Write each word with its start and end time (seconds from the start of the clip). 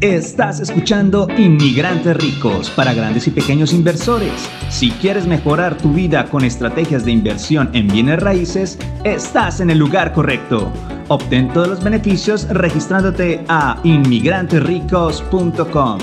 Estás 0.00 0.60
escuchando 0.60 1.28
Inmigrantes 1.36 2.16
Ricos 2.16 2.70
para 2.70 2.94
grandes 2.94 3.26
y 3.26 3.32
pequeños 3.32 3.74
inversores. 3.74 4.32
Si 4.70 4.92
quieres 4.92 5.26
mejorar 5.26 5.76
tu 5.76 5.92
vida 5.92 6.24
con 6.30 6.42
estrategias 6.42 7.04
de 7.04 7.10
inversión 7.10 7.68
en 7.74 7.86
bienes 7.86 8.18
raíces, 8.18 8.78
estás 9.04 9.60
en 9.60 9.68
el 9.68 9.76
lugar 9.76 10.14
correcto. 10.14 10.72
Obtén 11.08 11.52
todos 11.52 11.68
los 11.68 11.84
beneficios 11.84 12.48
registrándote 12.48 13.44
a 13.48 13.78
inmigrantesricos.com. 13.84 15.98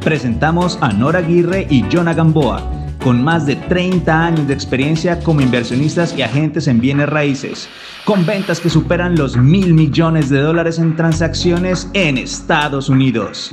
Presentamos 0.00 0.78
a 0.80 0.90
Nora 0.94 1.18
Aguirre 1.18 1.66
y 1.68 1.84
Jonah 1.92 2.14
Gamboa 2.14 2.81
con 3.02 3.22
más 3.22 3.46
de 3.46 3.56
30 3.56 4.24
años 4.24 4.46
de 4.46 4.54
experiencia 4.54 5.20
como 5.20 5.40
inversionistas 5.40 6.16
y 6.16 6.22
agentes 6.22 6.68
en 6.68 6.80
bienes 6.80 7.08
raíces, 7.08 7.68
con 8.04 8.24
ventas 8.24 8.60
que 8.60 8.70
superan 8.70 9.16
los 9.16 9.36
mil 9.36 9.74
millones 9.74 10.30
de 10.30 10.40
dólares 10.40 10.78
en 10.78 10.96
transacciones 10.96 11.90
en 11.94 12.18
Estados 12.18 12.88
Unidos. 12.88 13.50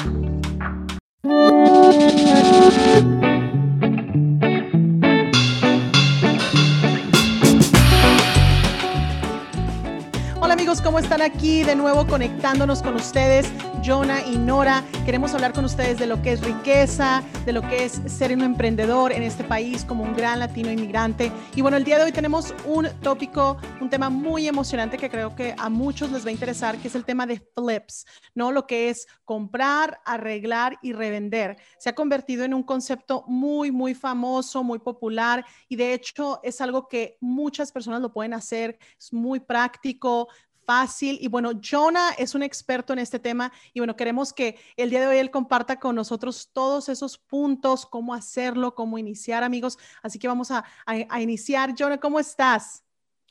¿Cómo 10.89 10.97
están 10.97 11.21
aquí? 11.21 11.61
De 11.61 11.75
nuevo 11.75 12.07
conectándonos 12.07 12.81
con 12.81 12.95
ustedes 12.95 13.47
Jonah 13.85 14.25
y 14.25 14.39
Nora. 14.39 14.83
Queremos 15.05 15.35
hablar 15.35 15.53
con 15.53 15.63
ustedes 15.63 15.99
de 15.99 16.07
lo 16.07 16.19
que 16.23 16.31
es 16.31 16.41
riqueza, 16.41 17.23
de 17.45 17.53
lo 17.53 17.61
que 17.61 17.85
es 17.85 18.01
ser 18.07 18.33
un 18.33 18.41
emprendedor 18.41 19.11
en 19.11 19.21
este 19.21 19.43
país 19.43 19.85
como 19.85 20.03
un 20.03 20.15
gran 20.15 20.39
latino 20.39 20.71
inmigrante. 20.71 21.31
Y 21.55 21.61
bueno, 21.61 21.77
el 21.77 21.83
día 21.83 21.99
de 21.99 22.05
hoy 22.05 22.11
tenemos 22.11 22.55
un 22.65 22.87
tópico, 23.01 23.57
un 23.79 23.91
tema 23.91 24.09
muy 24.09 24.47
emocionante 24.47 24.97
que 24.97 25.11
creo 25.11 25.35
que 25.35 25.53
a 25.57 25.69
muchos 25.69 26.11
les 26.11 26.25
va 26.25 26.29
a 26.29 26.33
interesar, 26.33 26.77
que 26.79 26.87
es 26.87 26.95
el 26.95 27.05
tema 27.05 27.27
de 27.27 27.39
flips, 27.55 28.07
¿no? 28.33 28.51
Lo 28.51 28.65
que 28.65 28.89
es 28.89 29.05
comprar, 29.25 30.01
arreglar 30.05 30.79
y 30.81 30.93
revender. 30.93 31.57
Se 31.77 31.89
ha 31.89 31.95
convertido 31.95 32.45
en 32.45 32.53
un 32.55 32.63
concepto 32.63 33.23
muy, 33.27 33.71
muy 33.71 33.93
famoso, 33.93 34.63
muy 34.63 34.79
popular 34.79 35.45
y 35.67 35.75
de 35.75 35.93
hecho 35.93 36.39
es 36.43 36.59
algo 36.61 36.87
que 36.87 37.17
muchas 37.21 37.71
personas 37.71 38.01
lo 38.01 38.11
pueden 38.11 38.33
hacer, 38.33 38.79
es 38.97 39.13
muy 39.13 39.39
práctico, 39.39 40.27
fácil. 40.69 41.17
Y 41.19 41.29
bueno, 41.29 41.53
Jonah 41.59 42.11
es 42.19 42.35
un 42.35 42.43
experto 42.43 42.93
en 42.93 42.99
este 42.99 43.17
tema 43.17 43.51
y 43.73 43.79
bueno, 43.79 43.95
queremos 43.95 44.31
que 44.31 44.55
el 44.77 44.91
día 44.91 44.99
de 44.99 45.07
hoy 45.07 45.17
él 45.17 45.31
comparta 45.31 45.79
con 45.79 45.95
nosotros 45.95 46.51
todos 46.53 46.89
esos 46.89 47.17
puntos, 47.17 47.87
cómo 47.87 48.13
hacerlo, 48.13 48.75
cómo 48.75 48.99
iniciar, 48.99 49.43
amigos. 49.43 49.79
Así 50.03 50.19
que 50.19 50.27
vamos 50.27 50.51
a, 50.51 50.63
a, 50.85 51.21
iniciar. 51.21 51.73
Jonah, 51.75 51.97
¿cómo 51.97 52.19
estás? 52.19 52.83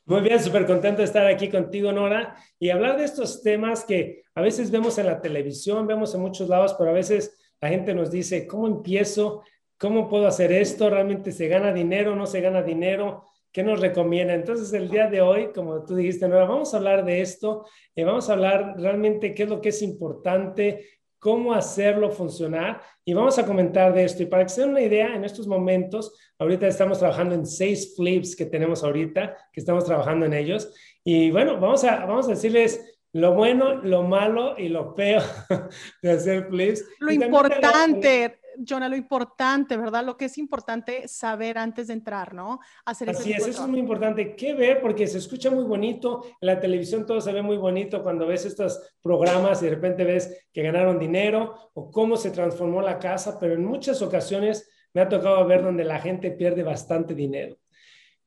Muy 0.05 0.20
bien, 0.22 0.42
súper 0.42 0.67
contento 0.67 0.98
de 0.98 1.05
estar 1.05 1.28
aquí 1.28 1.48
contigo, 1.48 1.92
Nora, 1.92 2.34
y 2.58 2.70
hablar 2.70 2.98
de 2.98 3.05
estos 3.05 3.41
temas 3.41 3.84
que 3.84 4.25
a 4.34 4.41
veces 4.41 4.73
vemos 4.73 4.98
en 4.98 5.06
la 5.06 5.20
televisión, 5.20 5.86
vemos 5.86 6.12
en 6.17 6.23
muchos 6.23 6.48
lados, 6.48 6.75
pero 6.77 6.91
a 6.91 6.95
veces 6.95 7.39
la 7.61 7.69
gente 7.69 7.95
nos 7.95 8.11
dice, 8.11 8.48
¿cómo 8.48 8.67
empiezo? 8.67 9.45
¿Cómo 9.78 10.08
puedo 10.08 10.27
hacer 10.27 10.50
esto? 10.50 10.91
¿Realmente 10.91 11.30
se 11.30 11.47
gana 11.47 11.73
dinero? 11.73 12.17
¿No 12.17 12.27
se 12.27 12.41
gana 12.41 12.62
dinero? 12.62 13.27
¿Qué 13.52 13.62
nos 13.62 13.80
recomienda? 13.80 14.34
Entonces, 14.34 14.72
el 14.72 14.88
día 14.88 15.08
de 15.08 15.20
hoy, 15.20 15.52
como 15.54 15.84
tú 15.84 15.96
dijiste, 15.96 16.28
Nora, 16.28 16.44
vamos 16.44 16.74
a 16.74 16.77
hablar 16.77 17.04
de 17.04 17.20
esto, 17.20 17.66
y 17.94 18.05
vamos 18.05 18.28
a 18.28 18.34
hablar 18.34 18.74
realmente 18.78 19.34
qué 19.34 19.44
es 19.44 19.48
lo 19.48 19.60
que 19.60 19.70
es 19.70 19.82
importante, 19.82 20.86
cómo 21.18 21.52
hacerlo 21.52 22.10
funcionar 22.10 22.80
y 23.05 23.12
vamos 23.12 23.38
a 23.38 23.46
comentar 23.46 23.92
de 23.92 24.05
esto. 24.05 24.22
Y 24.22 24.27
para 24.27 24.44
que 24.44 24.50
se 24.50 24.60
den 24.60 24.70
una 24.70 24.82
idea, 24.82 25.14
en 25.14 25.24
estos 25.24 25.46
momentos, 25.46 26.16
ahorita 26.38 26.66
estamos 26.66 26.98
trabajando 26.98 27.34
en 27.34 27.46
seis 27.46 27.94
flips 27.96 28.36
que 28.36 28.46
tenemos 28.46 28.84
ahorita, 28.84 29.36
que 29.52 29.60
estamos 29.60 29.84
trabajando 29.84 30.27
en 30.27 30.34
ellos. 30.34 30.72
Y 31.05 31.30
bueno, 31.30 31.58
vamos 31.58 31.84
a, 31.84 32.06
vamos 32.06 32.27
a 32.27 32.30
decirles 32.30 32.98
lo 33.12 33.34
bueno, 33.34 33.74
lo 33.83 34.02
malo 34.02 34.55
y 34.58 34.68
lo 34.68 34.94
peor 34.94 35.22
de 36.02 36.10
hacer 36.10 36.46
flips. 36.48 36.84
Lo 37.00 37.12
importante, 37.12 38.38
Jonah, 38.67 38.89
lo 38.89 38.97
importante, 38.97 39.77
¿verdad? 39.77 40.05
Lo 40.05 40.17
que 40.17 40.27
es 40.27 40.39
importante 40.39 41.06
saber 41.09 41.59
antes 41.59 41.89
de 41.89 41.95
entrar, 41.95 42.35
¿no? 42.35 42.61
Hacer 42.85 43.11
Así 43.11 43.33
es, 43.33 43.46
eso 43.46 43.63
es 43.63 43.69
muy 43.69 43.80
importante. 43.80 44.35
¿Qué 44.35 44.55
ver? 44.55 44.80
Porque 44.80 45.07
se 45.07 45.19
escucha 45.19 45.51
muy 45.51 45.64
bonito, 45.64 46.24
en 46.41 46.46
la 46.46 46.61
televisión 46.61 47.07
todo 47.07 47.20
se 47.20 47.33
ve 47.33 47.42
muy 47.42 47.57
bonito 47.57 48.02
cuando 48.02 48.27
ves 48.27 48.45
estos 48.45 48.80
programas 49.02 49.63
y 49.63 49.67
de 49.67 49.70
repente 49.73 50.05
ves 50.05 50.48
que 50.52 50.63
ganaron 50.63 50.98
dinero 50.98 51.70
o 51.74 51.91
cómo 51.91 52.17
se 52.17 52.30
transformó 52.30 52.83
la 52.83 52.98
casa, 52.98 53.39
pero 53.39 53.55
en 53.55 53.64
muchas 53.64 54.02
ocasiones 54.02 54.68
me 54.92 55.01
ha 55.01 55.08
tocado 55.08 55.47
ver 55.47 55.63
donde 55.63 55.85
la 55.85 56.01
gente 56.01 56.30
pierde 56.30 56.63
bastante 56.63 57.14
dinero. 57.14 57.57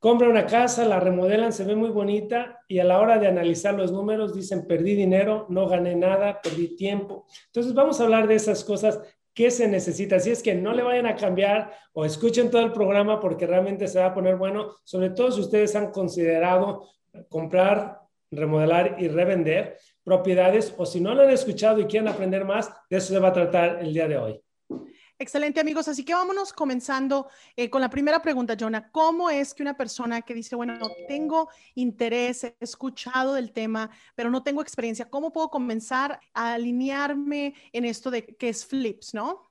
Compra 0.02 0.30
una 0.30 0.48
casa, 0.48 0.84
la 0.86 1.00
remodelan, 1.00 1.54
se 1.54 1.64
ve 1.64 1.76
muy 1.76 1.90
bonita 1.90 2.60
y 2.68 2.80
a 2.80 2.84
la 2.84 3.00
hora 3.00 3.20
de 3.20 3.28
analizar 3.28 3.76
los 3.76 3.92
números 3.92 4.34
dicen 4.34 4.66
perdí 4.66 4.96
dinero, 4.96 5.46
no 5.50 5.68
gané 5.68 5.96
nada, 5.96 6.42
perdí 6.42 6.76
tiempo. 6.76 7.28
Entonces 7.46 7.76
vamos 7.76 8.00
a 8.00 8.06
hablar 8.06 8.28
de 8.28 8.34
esas 8.34 8.64
cosas 8.64 9.00
qué 9.34 9.52
se 9.52 9.68
necesita. 9.68 10.18
Así 10.18 10.32
es 10.32 10.44
que 10.44 10.56
no 10.56 10.74
le 10.74 10.84
vayan 10.84 11.06
a 11.06 11.16
cambiar 11.16 11.74
o 11.94 12.06
escuchen 12.06 12.50
todo 12.50 12.62
el 12.62 12.72
programa 12.72 13.20
porque 13.20 13.48
realmente 13.48 13.88
se 13.88 14.00
va 14.00 14.08
a 14.08 14.14
poner 14.14 14.36
bueno, 14.36 14.76
sobre 14.84 15.12
todo 15.12 15.32
si 15.32 15.42
ustedes 15.42 15.76
han 15.76 15.92
considerado 15.92 16.88
comprar, 17.30 18.00
remodelar 18.32 18.96
y 19.00 19.08
revender 19.08 19.78
propiedades 20.04 20.74
o 20.78 20.86
si 20.86 21.02
no 21.02 21.14
lo 21.14 21.24
han 21.24 21.30
escuchado 21.30 21.80
y 21.80 21.86
quieren 21.86 22.08
aprender 22.08 22.46
más, 22.46 22.72
de 22.90 22.98
eso 22.98 23.14
se 23.14 23.20
va 23.20 23.30
a 23.30 23.34
tratar 23.34 23.80
el 23.82 23.94
día 23.94 24.08
de 24.08 24.18
hoy. 24.18 24.42
Excelente, 25.22 25.60
amigos. 25.60 25.88
Así 25.88 26.04
que 26.04 26.16
vámonos 26.16 26.52
comenzando 26.52 27.28
eh, 27.56 27.70
con 27.70 27.80
la 27.80 27.92
primera 27.92 28.24
pregunta, 28.24 28.56
Jonah. 28.60 28.90
¿Cómo 28.92 29.30
es 29.30 29.54
que 29.54 29.62
una 29.62 29.78
persona 29.78 30.24
que 30.24 30.34
dice, 30.34 30.56
bueno, 30.56 30.80
tengo 31.08 31.48
interés, 31.76 32.44
he 32.44 32.56
escuchado 32.60 33.36
del 33.36 33.52
tema, 33.52 33.92
pero 34.16 34.32
no 34.32 34.42
tengo 34.42 34.64
experiencia, 34.64 35.12
¿cómo 35.12 35.32
puedo 35.32 35.50
comenzar 35.50 36.20
a 36.34 36.54
alinearme 36.54 37.54
en 37.72 37.86
esto 37.86 38.10
de 38.10 38.26
que 38.26 38.50
es 38.50 38.66
flips, 38.66 39.14
no? 39.14 39.44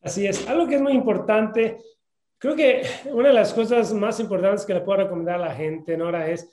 Así 0.00 0.26
es. 0.26 0.48
Algo 0.48 0.66
que 0.66 0.76
es 0.76 0.80
muy 0.80 0.94
importante, 0.94 1.76
creo 2.38 2.56
que 2.56 2.82
una 3.10 3.28
de 3.28 3.34
las 3.34 3.52
cosas 3.52 3.92
más 3.92 4.18
importantes 4.18 4.64
que 4.64 4.72
le 4.72 4.80
puedo 4.80 5.02
recomendar 5.02 5.34
a 5.34 5.48
la 5.48 5.54
gente, 5.54 5.94
Nora, 5.94 6.26
es 6.30 6.48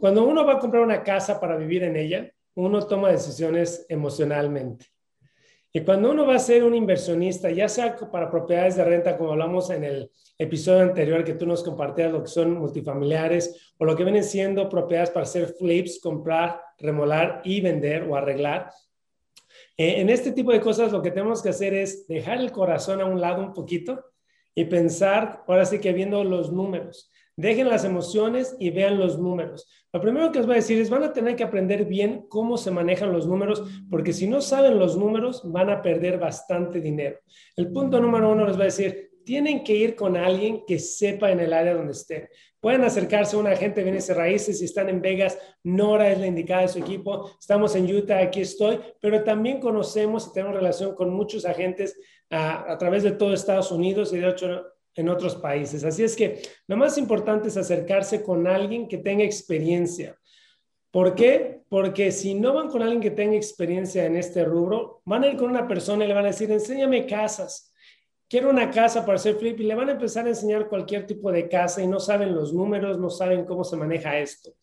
cuando 0.00 0.26
uno 0.26 0.44
va 0.44 0.54
a 0.54 0.58
comprar 0.58 0.82
una 0.82 1.04
casa 1.04 1.38
para 1.38 1.56
vivir 1.56 1.84
en 1.84 1.94
ella, 1.94 2.28
uno 2.54 2.84
toma 2.84 3.12
decisiones 3.12 3.86
emocionalmente. 3.88 4.86
Y 5.72 5.82
cuando 5.82 6.10
uno 6.10 6.26
va 6.26 6.36
a 6.36 6.38
ser 6.38 6.64
un 6.64 6.74
inversionista, 6.74 7.50
ya 7.50 7.68
sea 7.68 7.94
para 8.10 8.30
propiedades 8.30 8.76
de 8.76 8.84
renta, 8.84 9.18
como 9.18 9.32
hablamos 9.32 9.68
en 9.70 9.84
el 9.84 10.10
episodio 10.38 10.80
anterior 10.80 11.24
que 11.24 11.34
tú 11.34 11.46
nos 11.46 11.62
compartías, 11.62 12.10
lo 12.10 12.22
que 12.22 12.30
son 12.30 12.58
multifamiliares 12.58 13.74
o 13.76 13.84
lo 13.84 13.94
que 13.94 14.04
vienen 14.04 14.24
siendo 14.24 14.68
propiedades 14.68 15.10
para 15.10 15.24
hacer 15.24 15.48
flips, 15.58 16.00
comprar, 16.00 16.60
remolar 16.78 17.42
y 17.44 17.60
vender 17.60 18.04
o 18.04 18.16
arreglar. 18.16 18.70
Eh, 19.76 20.00
en 20.00 20.08
este 20.08 20.32
tipo 20.32 20.52
de 20.52 20.60
cosas 20.60 20.90
lo 20.90 21.02
que 21.02 21.10
tenemos 21.10 21.42
que 21.42 21.50
hacer 21.50 21.74
es 21.74 22.06
dejar 22.08 22.38
el 22.38 22.50
corazón 22.50 23.00
a 23.00 23.04
un 23.04 23.20
lado 23.20 23.42
un 23.42 23.52
poquito 23.52 24.04
y 24.54 24.64
pensar, 24.64 25.44
ahora 25.46 25.66
sí 25.66 25.78
que 25.78 25.92
viendo 25.92 26.24
los 26.24 26.50
números. 26.50 27.10
Dejen 27.38 27.68
las 27.68 27.84
emociones 27.84 28.56
y 28.58 28.70
vean 28.70 28.98
los 28.98 29.16
números. 29.16 29.70
Lo 29.92 30.00
primero 30.00 30.32
que 30.32 30.40
os 30.40 30.46
voy 30.46 30.54
a 30.54 30.56
decir 30.56 30.80
es, 30.80 30.90
van 30.90 31.04
a 31.04 31.12
tener 31.12 31.36
que 31.36 31.44
aprender 31.44 31.84
bien 31.84 32.26
cómo 32.28 32.58
se 32.58 32.72
manejan 32.72 33.12
los 33.12 33.28
números, 33.28 33.62
porque 33.88 34.12
si 34.12 34.26
no 34.26 34.40
saben 34.40 34.76
los 34.76 34.96
números, 34.96 35.42
van 35.44 35.70
a 35.70 35.80
perder 35.80 36.18
bastante 36.18 36.80
dinero. 36.80 37.20
El 37.54 37.70
punto 37.70 38.00
número 38.00 38.32
uno 38.32 38.44
les 38.44 38.56
va 38.58 38.62
a 38.62 38.64
decir, 38.64 39.12
tienen 39.24 39.62
que 39.62 39.72
ir 39.72 39.94
con 39.94 40.16
alguien 40.16 40.64
que 40.66 40.80
sepa 40.80 41.30
en 41.30 41.38
el 41.38 41.52
área 41.52 41.74
donde 41.74 41.92
estén. 41.92 42.28
Pueden 42.58 42.82
acercarse 42.82 43.36
a 43.36 43.38
un 43.38 43.46
agente 43.46 43.80
de 43.80 43.84
bienes 43.84 44.12
raíces. 44.16 44.58
Si 44.58 44.64
están 44.64 44.88
en 44.88 45.00
Vegas, 45.00 45.38
Nora 45.62 46.10
es 46.10 46.18
la 46.18 46.26
indicada 46.26 46.62
de 46.62 46.68
su 46.68 46.80
equipo. 46.80 47.30
Estamos 47.38 47.76
en 47.76 47.94
Utah, 47.94 48.18
aquí 48.18 48.40
estoy. 48.40 48.80
Pero 49.00 49.22
también 49.22 49.60
conocemos 49.60 50.26
y 50.26 50.32
tenemos 50.32 50.56
relación 50.56 50.96
con 50.96 51.14
muchos 51.14 51.44
agentes 51.44 51.96
a, 52.30 52.72
a 52.72 52.78
través 52.78 53.04
de 53.04 53.12
todo 53.12 53.32
Estados 53.32 53.70
Unidos 53.70 54.12
y 54.12 54.18
de 54.18 54.28
hecho 54.28 54.64
en 54.98 55.08
otros 55.08 55.36
países. 55.36 55.84
Así 55.84 56.02
es 56.02 56.16
que 56.16 56.42
lo 56.66 56.76
más 56.76 56.98
importante 56.98 57.48
es 57.48 57.56
acercarse 57.56 58.22
con 58.22 58.48
alguien 58.48 58.88
que 58.88 58.98
tenga 58.98 59.22
experiencia. 59.22 60.18
¿Por 60.90 61.14
qué? 61.14 61.60
Porque 61.68 62.10
si 62.10 62.34
no 62.34 62.52
van 62.52 62.68
con 62.68 62.82
alguien 62.82 63.00
que 63.00 63.12
tenga 63.12 63.36
experiencia 63.36 64.04
en 64.06 64.16
este 64.16 64.44
rubro, 64.44 65.00
van 65.04 65.22
a 65.22 65.28
ir 65.28 65.36
con 65.36 65.50
una 65.50 65.68
persona 65.68 66.04
y 66.04 66.08
le 66.08 66.14
van 66.14 66.24
a 66.24 66.28
decir, 66.28 66.50
enséñame 66.50 67.06
casas. 67.06 67.72
Quiero 68.28 68.50
una 68.50 68.70
casa 68.70 69.06
para 69.06 69.16
hacer 69.16 69.36
flip 69.36 69.60
y 69.60 69.64
le 69.64 69.76
van 69.76 69.88
a 69.88 69.92
empezar 69.92 70.26
a 70.26 70.30
enseñar 70.30 70.68
cualquier 70.68 71.06
tipo 71.06 71.30
de 71.30 71.48
casa 71.48 71.80
y 71.80 71.86
no 71.86 72.00
saben 72.00 72.34
los 72.34 72.52
números, 72.52 72.98
no 72.98 73.08
saben 73.08 73.44
cómo 73.44 73.62
se 73.62 73.76
maneja 73.76 74.18
esto. 74.18 74.54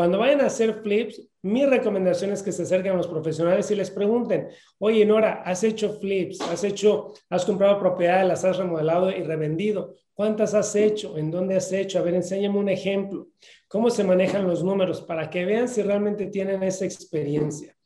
Cuando 0.00 0.18
vayan 0.18 0.40
a 0.40 0.46
hacer 0.46 0.80
flips, 0.82 1.28
mi 1.42 1.66
recomendación 1.66 2.32
es 2.32 2.42
que 2.42 2.52
se 2.52 2.62
acerquen 2.62 2.92
a 2.92 2.96
los 2.96 3.06
profesionales 3.06 3.70
y 3.70 3.74
les 3.74 3.90
pregunten, 3.90 4.48
oye, 4.78 5.04
Nora, 5.04 5.42
¿has 5.44 5.62
hecho 5.62 5.92
flips? 6.00 6.40
¿Has 6.40 6.64
hecho, 6.64 7.12
has 7.28 7.44
comprado 7.44 7.78
propiedades, 7.78 8.26
las 8.26 8.42
has 8.46 8.56
remodelado 8.56 9.10
y 9.10 9.22
revendido? 9.22 9.92
¿Cuántas 10.14 10.54
has 10.54 10.74
hecho? 10.74 11.18
¿En 11.18 11.30
dónde 11.30 11.54
has 11.54 11.70
hecho? 11.70 11.98
A 11.98 12.02
ver, 12.02 12.14
enséñame 12.14 12.58
un 12.58 12.70
ejemplo. 12.70 13.28
¿Cómo 13.68 13.90
se 13.90 14.02
manejan 14.02 14.46
los 14.46 14.64
números? 14.64 15.02
Para 15.02 15.28
que 15.28 15.44
vean 15.44 15.68
si 15.68 15.82
realmente 15.82 16.28
tienen 16.28 16.62
esa 16.62 16.86
experiencia. 16.86 17.76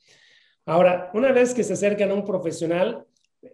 Ahora, 0.66 1.10
una 1.14 1.32
vez 1.32 1.52
que 1.52 1.64
se 1.64 1.72
acercan 1.72 2.12
a 2.12 2.14
un 2.14 2.24
profesional, 2.24 3.04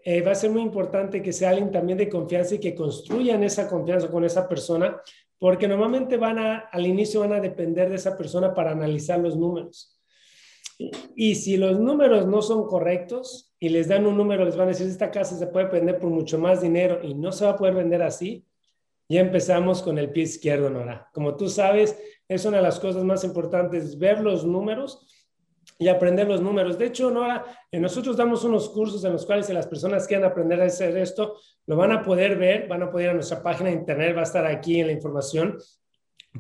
eh, 0.04 0.20
va 0.20 0.32
a 0.32 0.34
ser 0.34 0.50
muy 0.50 0.60
importante 0.60 1.22
que 1.22 1.32
sea 1.32 1.48
alguien 1.48 1.72
también 1.72 1.96
de 1.96 2.10
confianza 2.10 2.56
y 2.56 2.60
que 2.60 2.74
construyan 2.74 3.42
esa 3.42 3.66
confianza 3.66 4.10
con 4.10 4.22
esa 4.22 4.46
persona 4.46 5.00
porque 5.40 5.66
normalmente 5.66 6.18
van 6.18 6.38
a, 6.38 6.58
al 6.58 6.86
inicio 6.86 7.20
van 7.20 7.32
a 7.32 7.40
depender 7.40 7.88
de 7.88 7.96
esa 7.96 8.16
persona 8.16 8.54
para 8.54 8.72
analizar 8.72 9.18
los 9.18 9.36
números. 9.36 9.98
Y 11.16 11.34
si 11.34 11.56
los 11.56 11.80
números 11.80 12.26
no 12.26 12.42
son 12.42 12.66
correctos, 12.66 13.50
y 13.58 13.70
les 13.70 13.88
dan 13.88 14.06
un 14.06 14.16
número, 14.16 14.44
les 14.44 14.56
van 14.56 14.68
a 14.68 14.70
decir, 14.70 14.86
esta 14.86 15.10
casa 15.10 15.36
se 15.36 15.46
puede 15.46 15.66
vender 15.66 15.98
por 15.98 16.10
mucho 16.10 16.38
más 16.38 16.60
dinero 16.60 17.00
y 17.02 17.14
no 17.14 17.32
se 17.32 17.44
va 17.44 17.52
a 17.52 17.56
poder 17.56 17.74
vender 17.74 18.02
así, 18.02 18.46
ya 19.08 19.20
empezamos 19.20 19.82
con 19.82 19.98
el 19.98 20.12
pie 20.12 20.24
izquierdo, 20.24 20.70
Nora. 20.70 21.08
Como 21.12 21.36
tú 21.36 21.48
sabes, 21.48 21.98
es 22.28 22.44
una 22.44 22.58
de 22.58 22.62
las 22.62 22.78
cosas 22.78 23.02
más 23.02 23.24
importantes, 23.24 23.98
ver 23.98 24.20
los 24.20 24.44
números 24.44 25.06
y 25.80 25.88
aprender 25.88 26.28
los 26.28 26.42
números. 26.42 26.78
De 26.78 26.86
hecho, 26.86 27.10
Nora, 27.10 27.42
eh, 27.72 27.80
nosotros 27.80 28.14
damos 28.14 28.44
unos 28.44 28.68
cursos 28.68 29.02
en 29.02 29.14
los 29.14 29.24
cuales 29.24 29.46
si 29.46 29.54
las 29.54 29.66
personas 29.66 30.06
quieren 30.06 30.26
aprender 30.26 30.60
a 30.60 30.66
hacer 30.66 30.94
esto, 30.98 31.38
lo 31.66 31.74
van 31.74 31.90
a 31.90 32.02
poder 32.02 32.36
ver, 32.36 32.68
van 32.68 32.82
a 32.82 32.90
poder 32.90 33.06
ir 33.06 33.10
a 33.12 33.14
nuestra 33.14 33.42
página 33.42 33.70
de 33.70 33.76
internet, 33.76 34.14
va 34.14 34.20
a 34.20 34.24
estar 34.24 34.44
aquí 34.44 34.78
en 34.78 34.88
la 34.88 34.92
información 34.92 35.56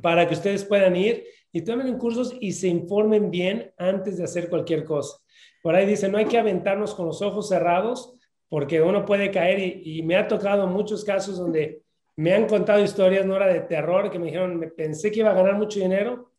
para 0.02 0.28
que 0.28 0.34
ustedes 0.34 0.62
puedan 0.66 0.94
ir 0.94 1.24
y 1.52 1.62
tomen 1.62 1.96
cursos 1.96 2.36
y 2.38 2.52
se 2.52 2.68
informen 2.68 3.30
bien 3.30 3.72
antes 3.78 4.18
de 4.18 4.24
hacer 4.24 4.50
cualquier 4.50 4.84
cosa. 4.84 5.16
Por 5.62 5.74
ahí 5.74 5.86
dice, 5.86 6.10
no 6.10 6.18
hay 6.18 6.26
que 6.26 6.38
aventarnos 6.38 6.94
con 6.94 7.06
los 7.06 7.22
ojos 7.22 7.48
cerrados 7.48 8.14
porque 8.46 8.82
uno 8.82 9.06
puede 9.06 9.30
caer 9.30 9.58
y, 9.58 10.00
y 10.00 10.02
me 10.02 10.16
ha 10.16 10.28
tocado 10.28 10.66
muchos 10.66 11.02
casos 11.02 11.38
donde 11.38 11.82
me 12.14 12.34
han 12.34 12.46
contado 12.46 12.84
historias, 12.84 13.24
Nora, 13.24 13.46
de 13.46 13.60
terror 13.60 14.10
que 14.10 14.18
me 14.18 14.26
dijeron, 14.26 14.58
me 14.58 14.66
pensé 14.66 15.10
que 15.10 15.20
iba 15.20 15.30
a 15.30 15.34
ganar 15.34 15.56
mucho 15.56 15.80
dinero 15.80 16.29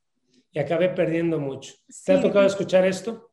y 0.51 0.59
acabé 0.59 0.89
perdiendo 0.89 1.39
mucho. 1.39 1.73
¿Te 2.05 2.13
ha 2.13 2.21
tocado 2.21 2.45
escuchar 2.45 2.85
esto? 2.85 3.31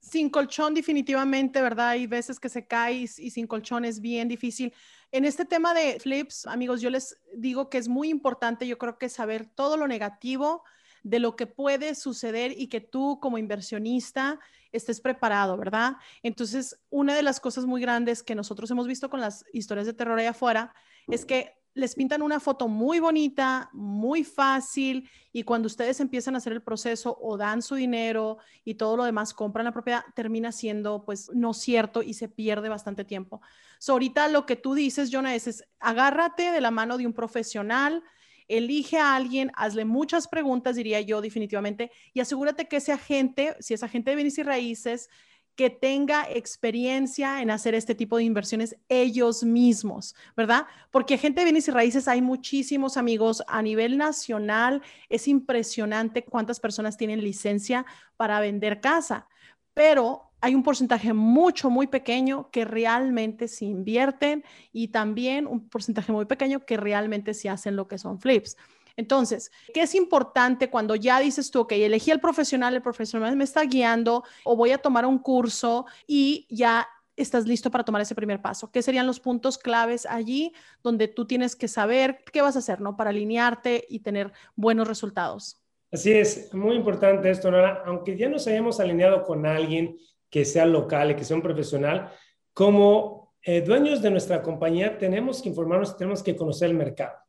Sin 0.00 0.30
colchón 0.30 0.74
definitivamente, 0.74 1.60
¿verdad? 1.60 1.90
Hay 1.90 2.06
veces 2.06 2.38
que 2.38 2.48
se 2.48 2.66
cae 2.66 2.94
y, 2.94 3.06
sin 3.06 3.46
colchón 3.46 3.84
es 3.84 4.00
bien 4.00 4.28
difícil. 4.28 4.72
En 5.10 5.24
este 5.24 5.44
tema 5.44 5.74
de 5.74 5.98
flips, 6.00 6.46
amigos, 6.46 6.80
yo 6.80 6.90
les 6.90 7.20
digo 7.34 7.68
que 7.68 7.78
es 7.78 7.88
muy 7.88 8.08
importante, 8.08 8.66
yo 8.66 8.78
creo 8.78 8.98
que 8.98 9.08
saber 9.08 9.46
todo 9.46 9.76
lo 9.76 9.86
negativo 9.86 10.62
de 11.02 11.18
lo 11.18 11.34
que 11.34 11.46
puede 11.46 11.94
suceder 11.94 12.54
y 12.56 12.68
que 12.68 12.80
tú 12.80 13.18
como 13.20 13.38
inversionista 13.38 14.38
estés 14.70 15.00
preparado, 15.00 15.56
¿verdad? 15.56 15.94
Entonces, 16.22 16.80
una 16.90 17.14
de 17.14 17.22
las 17.22 17.40
cosas 17.40 17.66
muy 17.66 17.80
grandes 17.80 18.22
que 18.22 18.34
nosotros 18.34 18.70
hemos 18.70 18.86
visto 18.86 19.10
con 19.10 19.20
las 19.20 19.44
historias 19.52 19.86
de 19.86 19.94
terror 19.94 20.18
allá 20.18 20.30
afuera 20.30 20.74
es 21.08 21.24
que 21.24 21.56
les 21.74 21.94
pintan 21.94 22.22
una 22.22 22.38
foto 22.38 22.68
muy 22.68 23.00
bonita, 23.00 23.70
muy 23.72 24.24
fácil, 24.24 25.08
y 25.32 25.42
cuando 25.42 25.66
ustedes 25.66 26.00
empiezan 26.00 26.34
a 26.34 26.38
hacer 26.38 26.52
el 26.52 26.62
proceso 26.62 27.16
o 27.20 27.36
dan 27.36 27.62
su 27.62 27.74
dinero 27.74 28.38
y 28.64 28.74
todo 28.74 28.96
lo 28.96 29.04
demás, 29.04 29.32
compran 29.32 29.64
la 29.64 29.72
propiedad, 29.72 30.04
termina 30.14 30.52
siendo 30.52 31.04
pues 31.04 31.30
no 31.32 31.54
cierto 31.54 32.02
y 32.02 32.14
se 32.14 32.28
pierde 32.28 32.68
bastante 32.68 33.04
tiempo. 33.04 33.40
So, 33.78 33.92
ahorita 33.92 34.28
lo 34.28 34.44
que 34.44 34.56
tú 34.56 34.74
dices, 34.74 35.10
Jonah, 35.10 35.34
es, 35.34 35.46
es 35.46 35.64
agárrate 35.80 36.52
de 36.52 36.60
la 36.60 36.70
mano 36.70 36.98
de 36.98 37.06
un 37.06 37.14
profesional, 37.14 38.02
elige 38.48 38.98
a 38.98 39.16
alguien, 39.16 39.50
hazle 39.54 39.84
muchas 39.84 40.28
preguntas, 40.28 40.76
diría 40.76 41.00
yo 41.00 41.22
definitivamente, 41.22 41.90
y 42.12 42.20
asegúrate 42.20 42.68
que 42.68 42.76
ese 42.76 42.92
agente, 42.92 43.56
si 43.60 43.72
es 43.72 43.82
agente 43.82 44.10
de 44.10 44.16
bienes 44.16 44.36
y 44.36 44.42
raíces, 44.42 45.08
que 45.54 45.70
tenga 45.70 46.26
experiencia 46.30 47.42
en 47.42 47.50
hacer 47.50 47.74
este 47.74 47.94
tipo 47.94 48.16
de 48.16 48.24
inversiones 48.24 48.76
ellos 48.88 49.44
mismos, 49.44 50.14
¿verdad? 50.36 50.66
Porque 50.90 51.18
gente 51.18 51.40
de 51.40 51.44
bienes 51.44 51.68
y 51.68 51.70
raíces 51.70 52.08
hay 52.08 52.22
muchísimos 52.22 52.96
amigos 52.96 53.42
a 53.46 53.62
nivel 53.62 53.98
nacional. 53.98 54.82
Es 55.08 55.28
impresionante 55.28 56.24
cuántas 56.24 56.60
personas 56.60 56.96
tienen 56.96 57.22
licencia 57.22 57.84
para 58.16 58.40
vender 58.40 58.80
casa, 58.80 59.28
pero 59.74 60.32
hay 60.40 60.56
un 60.56 60.64
porcentaje 60.64 61.12
mucho, 61.12 61.70
muy 61.70 61.86
pequeño 61.86 62.50
que 62.50 62.64
realmente 62.64 63.46
se 63.46 63.64
invierten 63.64 64.44
y 64.72 64.88
también 64.88 65.46
un 65.46 65.68
porcentaje 65.68 66.10
muy 66.10 66.24
pequeño 66.24 66.66
que 66.66 66.76
realmente 66.76 67.32
se 67.32 67.48
hacen 67.48 67.76
lo 67.76 67.86
que 67.86 67.96
son 67.96 68.18
flips. 68.18 68.56
Entonces, 68.96 69.50
¿qué 69.72 69.82
es 69.82 69.94
importante 69.94 70.70
cuando 70.70 70.94
ya 70.94 71.20
dices 71.20 71.50
tú, 71.50 71.60
ok, 71.60 71.72
elegí 71.72 72.10
al 72.10 72.20
profesional, 72.20 72.74
el 72.74 72.82
profesional 72.82 73.36
me 73.36 73.44
está 73.44 73.64
guiando 73.64 74.24
o 74.44 74.56
voy 74.56 74.70
a 74.70 74.78
tomar 74.78 75.06
un 75.06 75.18
curso 75.18 75.86
y 76.06 76.46
ya 76.50 76.88
estás 77.16 77.46
listo 77.46 77.70
para 77.70 77.84
tomar 77.84 78.02
ese 78.02 78.14
primer 78.14 78.40
paso? 78.40 78.70
¿Qué 78.70 78.82
serían 78.82 79.06
los 79.06 79.20
puntos 79.20 79.58
claves 79.58 80.06
allí 80.06 80.52
donde 80.82 81.08
tú 81.08 81.26
tienes 81.26 81.56
que 81.56 81.68
saber 81.68 82.24
qué 82.32 82.42
vas 82.42 82.56
a 82.56 82.60
hacer, 82.60 82.80
¿no? 82.80 82.96
Para 82.96 83.10
alinearte 83.10 83.84
y 83.88 84.00
tener 84.00 84.32
buenos 84.54 84.88
resultados. 84.88 85.58
Así 85.90 86.12
es, 86.12 86.52
muy 86.54 86.76
importante 86.76 87.30
esto, 87.30 87.50
Nora. 87.50 87.82
Aunque 87.84 88.16
ya 88.16 88.28
nos 88.28 88.46
hayamos 88.46 88.80
alineado 88.80 89.22
con 89.24 89.44
alguien 89.44 89.98
que 90.30 90.44
sea 90.46 90.64
local 90.64 91.10
y 91.10 91.16
que 91.16 91.24
sea 91.24 91.36
un 91.36 91.42
profesional, 91.42 92.10
como 92.54 93.34
eh, 93.42 93.60
dueños 93.60 94.00
de 94.00 94.10
nuestra 94.10 94.40
compañía 94.40 94.96
tenemos 94.96 95.42
que 95.42 95.50
informarnos, 95.50 95.96
tenemos 95.96 96.22
que 96.22 96.34
conocer 96.34 96.70
el 96.70 96.76
mercado 96.76 97.21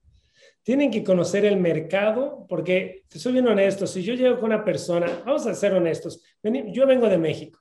tienen 0.63 0.89
que 0.89 1.03
conocer 1.03 1.45
el 1.45 1.57
mercado, 1.57 2.45
porque 2.47 3.03
te 3.07 3.19
soy 3.19 3.33
bien 3.33 3.47
honesto, 3.47 3.85
si 3.85 4.01
yo 4.01 4.13
llego 4.13 4.37
con 4.37 4.45
una 4.45 4.63
persona, 4.63 5.07
vamos 5.25 5.45
a 5.45 5.53
ser 5.53 5.73
honestos, 5.73 6.23
yo 6.41 6.87
vengo 6.87 7.07
de 7.09 7.17
México 7.17 7.59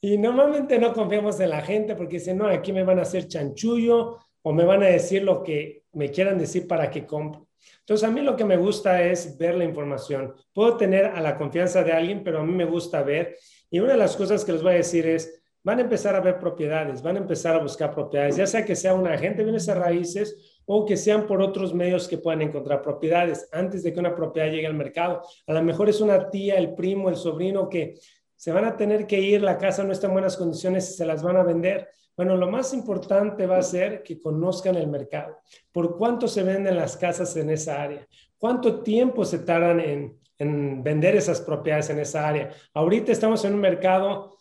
y 0.00 0.18
normalmente 0.18 0.78
no 0.78 0.92
confiamos 0.92 1.38
en 1.38 1.50
la 1.50 1.62
gente 1.62 1.94
porque 1.94 2.18
dicen, 2.18 2.38
no, 2.38 2.48
aquí 2.48 2.72
me 2.72 2.82
van 2.82 2.98
a 2.98 3.02
hacer 3.02 3.28
chanchullo 3.28 4.18
o 4.42 4.52
me 4.52 4.64
van 4.64 4.82
a 4.82 4.86
decir 4.86 5.22
lo 5.22 5.44
que 5.44 5.84
me 5.92 6.10
quieran 6.10 6.38
decir 6.38 6.66
para 6.66 6.90
que 6.90 7.06
compre. 7.06 7.42
Entonces, 7.78 8.08
a 8.08 8.10
mí 8.10 8.20
lo 8.20 8.36
que 8.36 8.44
me 8.44 8.56
gusta 8.56 9.00
es 9.02 9.38
ver 9.38 9.54
la 9.54 9.64
información. 9.64 10.34
Puedo 10.52 10.76
tener 10.76 11.06
a 11.06 11.20
la 11.20 11.36
confianza 11.36 11.84
de 11.84 11.92
alguien, 11.92 12.24
pero 12.24 12.40
a 12.40 12.44
mí 12.44 12.52
me 12.52 12.64
gusta 12.64 13.04
ver. 13.04 13.36
Y 13.70 13.78
una 13.78 13.92
de 13.92 13.98
las 13.98 14.16
cosas 14.16 14.44
que 14.44 14.52
les 14.52 14.62
voy 14.62 14.72
a 14.72 14.76
decir 14.76 15.06
es, 15.06 15.44
van 15.62 15.78
a 15.78 15.82
empezar 15.82 16.16
a 16.16 16.20
ver 16.20 16.38
propiedades, 16.40 17.02
van 17.02 17.16
a 17.16 17.20
empezar 17.20 17.54
a 17.54 17.62
buscar 17.62 17.94
propiedades, 17.94 18.36
ya 18.36 18.46
sea 18.48 18.64
que 18.64 18.74
sea 18.74 18.94
un 18.94 19.06
agente 19.06 19.38
de 19.38 19.44
bienes 19.44 19.68
raíces 19.68 20.51
o 20.66 20.84
que 20.84 20.96
sean 20.96 21.26
por 21.26 21.42
otros 21.42 21.74
medios 21.74 22.08
que 22.08 22.18
puedan 22.18 22.42
encontrar 22.42 22.82
propiedades 22.82 23.48
antes 23.52 23.82
de 23.82 23.92
que 23.92 24.00
una 24.00 24.14
propiedad 24.14 24.50
llegue 24.50 24.66
al 24.66 24.74
mercado. 24.74 25.22
A 25.46 25.52
lo 25.52 25.62
mejor 25.62 25.88
es 25.88 26.00
una 26.00 26.30
tía, 26.30 26.56
el 26.56 26.74
primo, 26.74 27.08
el 27.08 27.16
sobrino 27.16 27.68
que 27.68 27.94
se 28.36 28.52
van 28.52 28.64
a 28.64 28.76
tener 28.76 29.06
que 29.06 29.20
ir, 29.20 29.42
la 29.42 29.58
casa 29.58 29.84
no 29.84 29.92
está 29.92 30.08
en 30.08 30.14
buenas 30.14 30.36
condiciones 30.36 30.90
y 30.90 30.94
se 30.94 31.06
las 31.06 31.22
van 31.22 31.36
a 31.36 31.42
vender. 31.42 31.88
Bueno, 32.16 32.36
lo 32.36 32.50
más 32.50 32.74
importante 32.74 33.46
va 33.46 33.58
a 33.58 33.62
ser 33.62 34.02
que 34.02 34.20
conozcan 34.20 34.76
el 34.76 34.88
mercado. 34.88 35.38
¿Por 35.70 35.96
cuánto 35.96 36.28
se 36.28 36.42
venden 36.42 36.76
las 36.76 36.96
casas 36.96 37.36
en 37.36 37.50
esa 37.50 37.80
área? 37.80 38.06
¿Cuánto 38.36 38.82
tiempo 38.82 39.24
se 39.24 39.38
tardan 39.38 39.80
en, 39.80 40.18
en 40.38 40.82
vender 40.82 41.16
esas 41.16 41.40
propiedades 41.40 41.90
en 41.90 42.00
esa 42.00 42.28
área? 42.28 42.50
Ahorita 42.74 43.12
estamos 43.12 43.44
en 43.44 43.54
un 43.54 43.60
mercado 43.60 44.38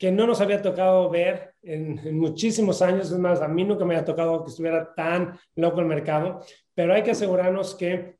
que 0.00 0.10
no 0.10 0.26
nos 0.26 0.40
había 0.40 0.62
tocado 0.62 1.10
ver 1.10 1.52
en, 1.62 2.18
muchísimos 2.18 2.80
años. 2.80 3.12
Es 3.12 3.18
más, 3.18 3.42
a 3.42 3.48
mí 3.48 3.64
nunca 3.64 3.84
me 3.84 3.94
había 3.94 4.06
tocado 4.06 4.42
que 4.42 4.48
estuviera 4.48 4.94
tan 4.94 5.38
loco 5.56 5.80
el 5.80 5.86
mercado, 5.86 6.40
pero 6.74 6.94
hay 6.94 7.02
que 7.02 7.10
asegurarnos 7.10 7.74
que 7.74 8.16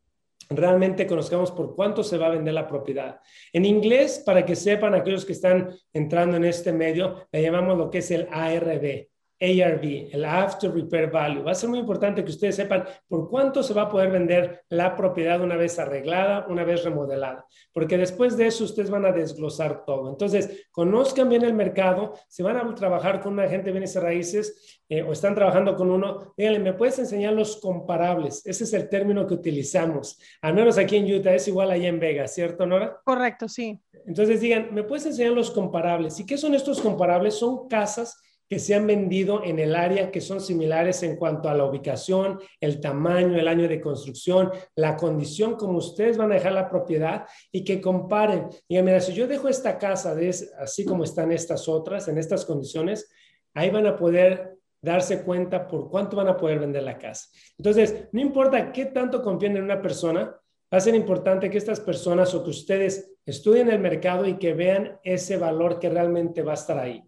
realmente 0.50 1.06
conozcamos 1.06 1.50
por 1.50 1.75
cuánto 1.75 2.05
se 2.05 2.19
va 2.19 2.27
a 2.27 2.31
vender 2.31 2.53
la 2.53 2.69
propiedad. 2.69 3.21
En 3.50 3.65
inglés, 3.65 4.23
para 4.27 4.44
que 4.44 4.56
sepan 4.56 4.94
aquellos 4.94 5.25
que 5.25 5.32
están 5.32 5.71
entrando 5.91 6.37
en 6.37 6.44
este 6.44 6.71
medio, 6.71 7.27
le 7.32 7.41
llamamos 7.41 7.79
lo 7.79 7.89
que 7.89 7.99
es 7.99 8.10
el 8.10 8.29
ARB, 8.31 9.08
ARV, 9.41 10.11
el 10.13 10.25
After 10.25 10.70
Repair 10.70 11.11
Value. 11.11 11.43
Va 11.43 11.53
a 11.53 11.55
ser 11.55 11.70
muy 11.70 11.79
importante 11.79 12.23
que 12.23 12.31
ustedes 12.31 12.56
sepan 12.56 12.85
por 13.09 13.29
cuánto 13.31 13.63
se 13.63 13.73
va 13.73 13.82
a 13.82 13.89
poder 13.89 14.11
vender 14.11 14.65
la 14.69 14.94
propiedad 14.94 15.41
una 15.41 15.56
vez 15.56 15.79
arreglada, 15.79 16.47
una 16.49 16.63
vez 16.63 16.85
remodelada, 16.85 17.47
porque 17.73 17.97
después 17.97 18.37
de 18.37 18.47
eso 18.47 18.65
ustedes 18.65 18.91
van 18.91 19.06
a 19.06 19.13
desglosar 19.13 19.85
todo. 19.85 20.11
Entonces, 20.11 20.69
conozcan 20.70 21.29
bien 21.29 21.43
el 21.43 21.55
mercado, 21.55 22.15
si 22.29 22.43
van 22.43 22.59
a 22.59 22.75
trabajar 22.75 23.20
con 23.20 23.32
un 23.32 23.41
agente 23.41 23.67
de 23.67 23.73
bienes 23.73 23.97
y 23.97 23.99
raíces 23.99 24.81
eh, 24.89 25.03
o 25.03 25.13
están 25.13 25.35
trabajando 25.35 25.75
con 25.75 25.91
uno, 25.91 26.35
díganle, 26.37 26.59
¿me 26.59 26.75
puedes 26.75 26.99
enseñar 26.99 27.32
los 27.32 27.61
comparables? 27.61 28.43
Ese 28.44 28.65
es 28.65 28.73
el 28.75 28.89
término 28.89 29.27
que 29.27 29.35
utilizamos, 29.35 30.19
al 30.43 30.55
menos 30.55 30.77
aquí 30.77 30.97
en 30.97 31.13
Utah, 31.13 31.35
es 31.35 31.49
igual 31.49 31.70
allá 31.70 31.89
en 31.89 31.99
Vegas, 31.99 32.35
¿cierto, 32.35 32.67
Nora? 32.67 33.01
Correcto, 33.05 33.49
sí. 33.49 33.81
Entonces 34.06 34.41
digan, 34.41 34.69
¿me 34.73 34.82
puedes 34.82 35.06
enseñar 35.06 35.32
los 35.32 35.51
comparables? 35.51 36.19
¿Y 36.20 36.27
qué 36.27 36.37
son 36.37 36.55
estos 36.55 36.81
comparables? 36.81 37.35
Son 37.35 37.69
casas 37.69 38.20
que 38.51 38.59
se 38.59 38.75
han 38.75 38.85
vendido 38.85 39.45
en 39.45 39.61
el 39.61 39.77
área 39.77 40.11
que 40.11 40.21
son 40.21 40.41
similares 40.41 41.05
en 41.05 41.15
cuanto 41.15 41.49
a 41.49 41.55
la 41.55 41.65
ubicación, 41.65 42.41
el 42.61 42.81
tamaño, 42.81 43.39
el 43.39 43.47
año 43.47 43.69
de 43.69 43.81
construcción, 43.81 44.51
la 44.75 44.97
condición 44.97 45.55
como 45.55 45.79
ustedes 45.79 46.19
van 46.19 46.33
a 46.33 46.35
dejar 46.35 46.55
la 46.55 46.69
propiedad 46.69 47.27
y 47.53 47.63
que 47.63 47.81
comparen. 47.81 48.49
Y 48.67 48.83
mira, 48.83 49.01
si 49.01 49.13
yo 49.13 49.29
dejo 49.29 49.47
esta 49.47 49.79
casa 49.79 50.17
de, 50.17 50.35
así 50.59 50.85
como 50.85 51.05
están 51.05 51.31
estas 51.31 51.69
otras, 51.69 52.09
en 52.09 52.19
estas 52.19 52.45
condiciones, 52.45 53.09
ahí 53.55 53.71
van 53.71 53.87
a 53.87 53.97
poder 53.97 54.59
darse 54.83 55.23
cuenta 55.23 55.69
por 55.69 55.89
cuánto 55.89 56.17
van 56.17 56.27
a 56.27 56.37
poder 56.37 56.59
vender 56.59 56.83
la 56.83 56.99
casa. 56.99 57.29
Entonces, 57.57 58.09
no 58.11 58.21
importa 58.21 58.73
qué 58.73 58.87
tanto 58.87 59.23
confíen 59.23 59.59
en 59.59 59.63
una 59.63 59.81
persona, 59.81 60.23
va 60.23 60.79
a 60.79 60.81
ser 60.81 60.97
importante 60.97 61.51
que 61.51 61.59
estas 61.59 61.79
personas 61.79 62.35
o 62.35 62.43
que 62.43 62.51
ustedes 62.51 63.13
estudien 63.25 63.71
el 63.71 63.79
mercado 63.79 64.27
y 64.27 64.39
que 64.39 64.55
vean 64.55 64.99
ese 65.05 65.37
valor 65.37 65.79
que 65.79 65.89
realmente 65.89 66.43
va 66.43 66.51
a 66.51 66.55
estar 66.55 66.81
ahí. 66.81 67.05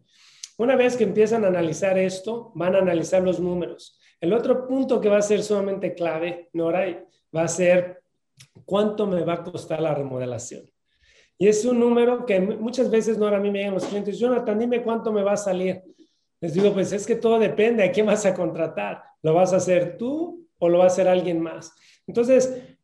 Una 0.63 0.77
vez 0.77 0.97
que 0.97 1.03
empiezan 1.03 1.45
a 1.45 1.49
analizar 1.49 1.99
esto, 1.99 2.53
van 2.55 2.77
a 2.77 2.79
analizar 2.79 3.21
los 3.21 3.41
números. 3.41 3.99
El 4.21 4.33
otro 4.33 4.69
punto 4.69 5.01
que 5.01 5.09
va 5.09 5.17
a 5.17 5.23
ser 5.23 5.43
sumamente 5.43 5.93
clave, 5.93 6.51
Nora, 6.53 7.05
va 7.35 7.43
a 7.43 7.49
ser 7.49 8.05
cuánto 8.65 9.09
me 9.09 9.25
va 9.25 9.33
a 9.33 9.43
costar 9.43 9.83
la 9.83 9.93
remodelación. 9.93 10.71
Y 11.37 11.49
es 11.49 11.65
un 11.65 11.81
número 11.81 12.25
que 12.25 12.39
muchas 12.39 12.89
veces, 12.93 13.19
Nora, 13.19 13.39
a 13.39 13.41
mí 13.41 13.51
me 13.51 13.59
llegan 13.59 13.75
los 13.75 13.87
clientes, 13.87 14.21
Jonathan, 14.21 14.57
dime 14.57 14.85
cuánto 14.85 15.11
me 15.11 15.25
va 15.25 15.33
a 15.33 15.37
salir. 15.37 15.83
Les 16.41 16.55
digo, 16.55 16.73
pues 16.73 16.93
es 16.93 17.09
que 17.09 17.17
todo 17.17 17.41
depende 17.41 17.83
a 17.83 17.91
quién 17.91 18.07
vas 18.07 18.25
a 18.25 18.33
contratar. 18.33 19.03
¿Lo 19.21 19.35
vas 19.35 19.53
a 19.53 19.57
hacer 19.57 19.99
tú 19.99 20.47
o 20.61 20.69
lo 20.69 20.79
va 20.79 20.85
a 20.85 20.87
hacer 20.87 21.09
alguien 21.09 21.41
más? 21.41 21.75
Entonces, 22.07 22.77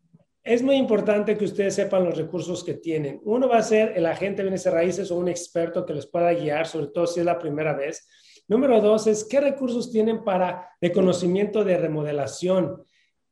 es 0.49 0.63
muy 0.63 0.77
importante 0.77 1.37
que 1.37 1.45
ustedes 1.45 1.75
sepan 1.75 2.05
los 2.05 2.17
recursos 2.17 2.65
que 2.65 2.73
tienen. 2.73 3.21
Uno 3.25 3.51
va 3.51 3.59
a 3.59 3.63
ser 3.63 3.93
el 3.97 4.07
agente 4.07 4.39
de 4.39 4.45
bienes 4.45 4.65
raíces 4.65 5.11
o 5.11 5.17
un 5.17 5.29
experto 5.29 5.85
que 5.85 5.93
les 5.93 6.07
pueda 6.07 6.33
guiar, 6.33 6.67
sobre 6.67 6.87
todo 6.87 7.07
si 7.07 7.21
es 7.21 7.27
la 7.27 7.39
primera 7.39 7.75
vez. 7.75 8.09
Número 8.49 8.81
dos 8.81 9.07
es 9.07 9.27
qué 9.27 9.43
recursos 9.43 9.93
tienen 9.93 10.25
para 10.25 10.71
de 10.81 10.91
conocimiento 10.91 11.65
de 11.65 11.77
remodelación. 11.77 12.83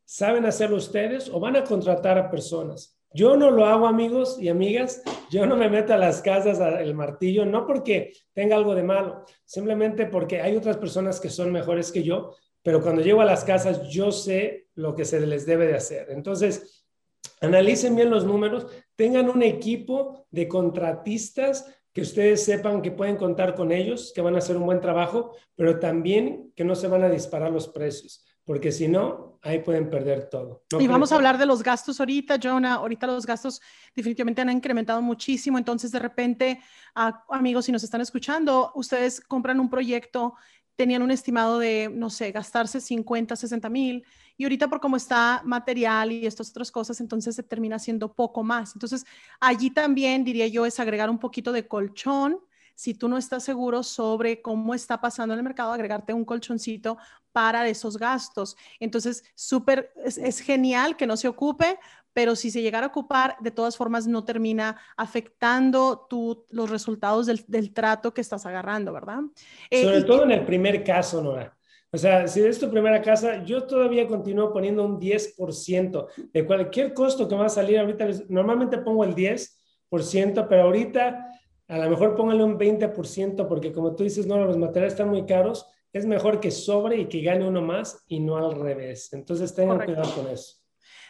¿Saben 0.04 0.44
hacerlo 0.44 0.76
ustedes 0.76 1.30
o 1.30 1.40
van 1.40 1.56
a 1.56 1.64
contratar 1.64 2.18
a 2.18 2.30
personas? 2.30 2.98
Yo 3.14 3.34
no 3.34 3.50
lo 3.50 3.64
hago, 3.64 3.86
amigos 3.86 4.36
y 4.38 4.50
amigas. 4.50 5.02
Yo 5.30 5.46
no 5.46 5.56
me 5.56 5.70
meto 5.70 5.94
a 5.94 5.96
las 5.96 6.20
casas 6.20 6.60
el 6.78 6.94
martillo, 6.94 7.46
no 7.46 7.66
porque 7.66 8.12
tenga 8.34 8.56
algo 8.56 8.74
de 8.74 8.82
malo, 8.82 9.24
simplemente 9.46 10.04
porque 10.04 10.42
hay 10.42 10.54
otras 10.54 10.76
personas 10.76 11.18
que 11.18 11.30
son 11.30 11.50
mejores 11.50 11.90
que 11.90 12.02
yo, 12.02 12.36
pero 12.62 12.82
cuando 12.82 13.00
llego 13.00 13.22
a 13.22 13.24
las 13.24 13.42
casas 13.42 13.88
yo 13.88 14.12
sé 14.12 14.66
lo 14.74 14.94
que 14.94 15.06
se 15.06 15.18
les 15.18 15.46
debe 15.46 15.66
de 15.66 15.76
hacer. 15.76 16.08
Entonces, 16.10 16.85
analicen 17.40 17.96
bien 17.96 18.10
los 18.10 18.24
números, 18.24 18.66
tengan 18.96 19.28
un 19.28 19.42
equipo 19.42 20.26
de 20.30 20.48
contratistas 20.48 21.66
que 21.96 22.02
ustedes 22.02 22.44
sepan 22.44 22.82
que 22.82 22.90
pueden 22.90 23.16
contar 23.16 23.54
con 23.54 23.72
ellos, 23.72 24.12
que 24.14 24.20
van 24.20 24.34
a 24.34 24.38
hacer 24.38 24.56
un 24.58 24.66
buen 24.66 24.82
trabajo, 24.82 25.32
pero 25.54 25.78
también 25.78 26.52
que 26.54 26.62
no 26.62 26.74
se 26.74 26.88
van 26.88 27.02
a 27.02 27.08
disparar 27.08 27.50
los 27.50 27.68
precios, 27.68 28.22
porque 28.44 28.70
si 28.70 28.86
no, 28.86 29.38
ahí 29.40 29.60
pueden 29.60 29.88
perder 29.88 30.28
todo. 30.28 30.62
y 30.78 30.86
vamos 30.86 31.10
a 31.10 31.14
hablar 31.14 31.38
de 31.38 31.46
los 31.46 31.62
gastos 31.62 31.98
ahorita, 31.98 32.38
Jonah. 32.42 32.74
Ahorita 32.74 33.06
los 33.06 33.24
gastos 33.24 33.62
definitivamente 33.94 34.42
han 34.42 34.50
incrementado 34.50 35.00
muchísimo, 35.00 35.56
entonces 35.56 35.90
de 35.90 35.98
repente, 35.98 36.60
amigos, 37.30 37.64
si 37.64 37.72
nos 37.72 37.82
están 37.82 38.02
escuchando, 38.02 38.72
ustedes 38.74 39.22
compran 39.22 39.58
un 39.58 39.70
proyecto 39.70 40.34
tenían 40.76 41.02
un 41.02 41.10
estimado 41.10 41.58
de, 41.58 41.90
no 41.92 42.10
sé, 42.10 42.30
gastarse 42.30 42.80
50, 42.80 43.34
60 43.34 43.68
mil 43.70 44.04
y 44.36 44.44
ahorita 44.44 44.68
por 44.68 44.80
cómo 44.80 44.96
está 44.96 45.40
material 45.44 46.12
y 46.12 46.26
estas 46.26 46.50
otras 46.50 46.70
cosas, 46.70 47.00
entonces 47.00 47.34
se 47.34 47.42
termina 47.42 47.78
siendo 47.78 48.12
poco 48.12 48.42
más. 48.42 48.74
Entonces, 48.74 49.06
allí 49.40 49.70
también 49.70 50.24
diría 50.24 50.46
yo 50.46 50.66
es 50.66 50.78
agregar 50.78 51.08
un 51.08 51.18
poquito 51.18 51.52
de 51.52 51.66
colchón. 51.66 52.38
Si 52.74 52.92
tú 52.92 53.08
no 53.08 53.16
estás 53.16 53.42
seguro 53.42 53.82
sobre 53.82 54.42
cómo 54.42 54.74
está 54.74 55.00
pasando 55.00 55.32
en 55.32 55.38
el 55.38 55.44
mercado, 55.44 55.72
agregarte 55.72 56.12
un 56.12 56.26
colchoncito 56.26 56.98
para 57.32 57.66
esos 57.66 57.96
gastos. 57.96 58.56
Entonces, 58.78 59.24
súper, 59.34 59.92
es, 60.04 60.18
es, 60.18 60.40
genial 60.40 60.96
que 60.96 61.06
no 61.06 61.16
se 61.16 61.28
ocupe, 61.28 61.78
pero 62.16 62.34
si 62.34 62.50
se 62.50 62.62
llegara 62.62 62.86
a 62.86 62.88
ocupar, 62.88 63.36
de 63.40 63.50
todas 63.50 63.76
formas 63.76 64.06
no 64.06 64.24
termina 64.24 64.80
afectando 64.96 66.06
tu, 66.08 66.46
los 66.48 66.70
resultados 66.70 67.26
del, 67.26 67.44
del, 67.46 67.74
trato 67.74 68.14
que 68.14 68.22
estás 68.22 68.46
agarrando, 68.46 68.90
¿verdad? 68.90 69.18
Eh, 69.68 69.82
Sobre 69.82 70.02
todo 70.02 70.22
en 70.22 70.30
el 70.30 70.46
primer 70.46 70.82
caso, 70.82 71.22
Nora. 71.22 71.54
O 71.92 71.98
sea, 71.98 72.26
si 72.26 72.40
es 72.40 72.58
tu 72.58 72.70
primera 72.70 73.02
casa, 73.02 73.44
yo 73.44 73.64
todavía 73.64 74.06
continúo 74.06 74.50
poniendo 74.50 74.82
un 74.82 74.98
10% 74.98 76.06
de 76.32 76.46
cualquier 76.46 76.94
costo 76.94 77.28
que 77.28 77.34
va 77.34 77.46
a 77.46 77.50
salir 77.50 77.78
ahorita. 77.80 78.08
Normalmente 78.30 78.78
pongo 78.78 79.04
el 79.04 79.14
10%, 79.14 80.46
pero 80.48 80.62
ahorita 80.62 81.28
a 81.68 81.78
lo 81.78 81.90
mejor 81.90 82.16
póngale 82.16 82.42
un 82.42 82.58
20% 82.58 83.46
porque 83.46 83.72
como 83.72 83.94
tú 83.94 84.04
dices, 84.04 84.26
no, 84.26 84.42
los 84.42 84.56
materiales 84.56 84.94
están 84.94 85.10
muy 85.10 85.26
caros. 85.26 85.66
Es 85.92 86.06
mejor 86.06 86.40
que 86.40 86.50
sobre 86.50 86.96
y 86.96 87.08
que 87.08 87.20
gane 87.20 87.46
uno 87.46 87.60
más 87.60 88.02
y 88.08 88.20
no 88.20 88.38
al 88.38 88.58
revés. 88.58 89.12
Entonces 89.12 89.54
tengan 89.54 89.84
cuidado 89.84 90.10
con 90.14 90.28
eso 90.28 90.65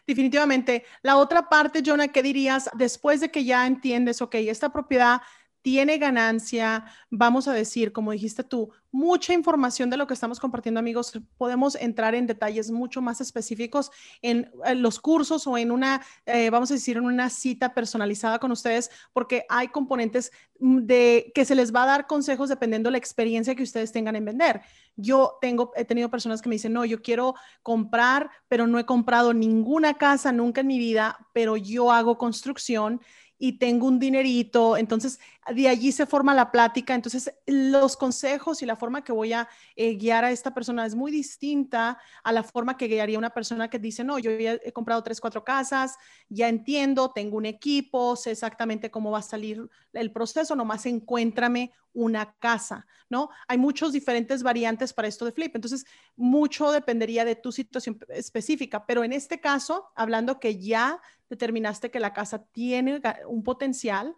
definitivamente. 0.07 0.85
La 1.03 1.17
otra 1.17 1.49
parte, 1.49 1.83
Jonah, 1.85 2.09
¿qué 2.09 2.23
dirías 2.23 2.71
después 2.75 3.21
de 3.21 3.31
que 3.31 3.45
ya 3.45 3.67
entiendes, 3.67 4.23
ok, 4.23 4.37
esta 4.37 4.71
propiedad 4.73 5.21
tiene 5.67 5.99
ganancia, 5.99 6.85
vamos 7.11 7.49
a 7.49 7.53
decir, 7.53 7.93
como 7.93 8.13
dijiste 8.13 8.45
tú, 8.45 8.71
mucha 8.93 9.35
información 9.35 9.91
de 9.91 9.97
lo 9.97 10.07
que 10.07 10.15
estamos 10.15 10.39
compartiendo, 10.39 10.79
amigos. 10.79 11.21
Podemos 11.37 11.75
entrar 11.75 12.15
en 12.15 12.29
detalles 12.29 12.71
mucho 12.71 13.03
más 13.03 13.21
específicos 13.21 13.91
en, 14.23 14.49
los 14.77 15.01
cursos 15.01 15.45
o 15.49 15.59
en 15.59 15.73
una, 15.73 16.07
eh, 16.25 16.51
vamos 16.51 16.71
a 16.71 16.75
decir, 16.75 16.99
en 16.99 17.05
una 17.05 17.31
cita 17.31 17.75
personalizada 17.75 18.39
con 18.39 18.53
ustedes, 18.53 18.93
porque 19.13 19.45
hay 19.49 19.67
componentes 19.67 20.31
mm, 20.61 20.83
de 20.83 21.33
que 21.35 21.45
se 21.45 21.57
les 21.57 21.75
va 21.75 21.83
a 21.83 21.87
dar 21.87 22.07
consejos 22.07 22.49
dependiendo 22.49 22.87
de 22.87 22.93
la 22.93 22.99
experiencia 22.99 23.57
que 23.57 23.65
ustedes 23.65 23.91
tengan 23.91 24.15
en 24.15 24.25
vender. 24.25 24.61
Yo 24.95 25.37
tengo, 25.41 25.73
he 25.75 25.85
tenido 25.85 26.09
personas 26.13 26.43
que 26.43 26.49
me 26.49 26.55
dicen, 26.55 26.75
no, 26.75 26.85
yo 26.85 27.03
quiero 27.03 27.35
comprar, 27.65 28.31
pero 28.47 28.69
no 28.69 28.79
he 28.79 28.87
comprado 28.87 29.35
ninguna 29.35 29.95
casa 29.95 30.31
nunca 30.31 30.61
en 30.61 30.69
mi 30.69 30.79
vida, 30.79 31.27
pero 31.33 31.57
yo 31.57 31.91
hago 31.91 32.19
construcción 32.19 33.01
y 33.39 33.59
tengo 33.59 33.87
un 33.87 33.99
dinerito. 33.99 34.77
Entonces, 34.77 35.21
de 35.55 35.69
allí 35.69 35.93
se 35.93 36.07
forma 36.07 36.35
la 36.35 36.51
plática. 36.51 36.95
Entonces, 36.95 37.33
los 37.47 37.97
consejos 37.97 38.63
y 38.63 38.67
la 38.67 38.77
forma 38.77 39.05
que 39.05 39.13
voy 39.13 39.33
a 39.33 39.49
eh, 39.75 39.95
guiar 39.95 40.25
a 40.25 40.31
esta 40.31 40.53
persona 40.53 40.87
es 40.87 40.95
muy 40.95 41.13
distinta 41.13 41.99
a 42.25 42.33
la 42.33 42.43
forma 42.43 42.77
que 42.77 42.89
guiaría 42.89 43.19
una 43.19 43.31
persona 43.31 43.69
que 43.69 43.79
dice, 43.79 44.05
no, 44.05 44.19
yo 44.19 44.31
ya 44.39 44.59
he 44.63 44.73
comprado 44.73 45.03
tres, 45.03 45.21
cuatro 45.21 45.45
casas, 45.45 45.97
ya 46.29 46.49
entiendo, 46.49 47.13
tengo 47.13 47.37
un 47.37 47.47
equipo, 47.47 48.17
sé 48.17 48.33
exactamente 48.33 48.91
cómo 48.91 49.11
va 49.11 49.19
a 49.19 49.23
salir 49.23 49.69
el 49.93 50.13
proceso, 50.13 50.57
nomás 50.57 50.87
encuéntrame 50.87 51.73
una 51.93 52.35
casa, 52.39 52.87
¿no? 53.09 53.31
Hay 53.49 53.57
muchos 53.57 53.93
diferentes 53.93 54.43
variantes 54.43 54.93
para 54.93 55.09
esto 55.09 55.25
de 55.25 55.33
flip. 55.33 55.57
Entonces, 55.57 55.87
mucho 56.15 56.71
dependería 56.71 57.25
de 57.25 57.37
tu 57.37 57.53
situación 57.53 57.99
específica, 58.11 58.85
pero 58.85 59.03
en 59.03 59.15
este 59.15 59.41
caso, 59.41 59.87
hablando 59.95 60.39
que 60.39 60.59
ya 60.59 61.01
determinaste 61.31 61.91
que 61.91 61.99
la 61.99 62.13
casa 62.13 62.45
tiene 62.53 63.01
un 63.27 63.43
potencial, 63.43 64.15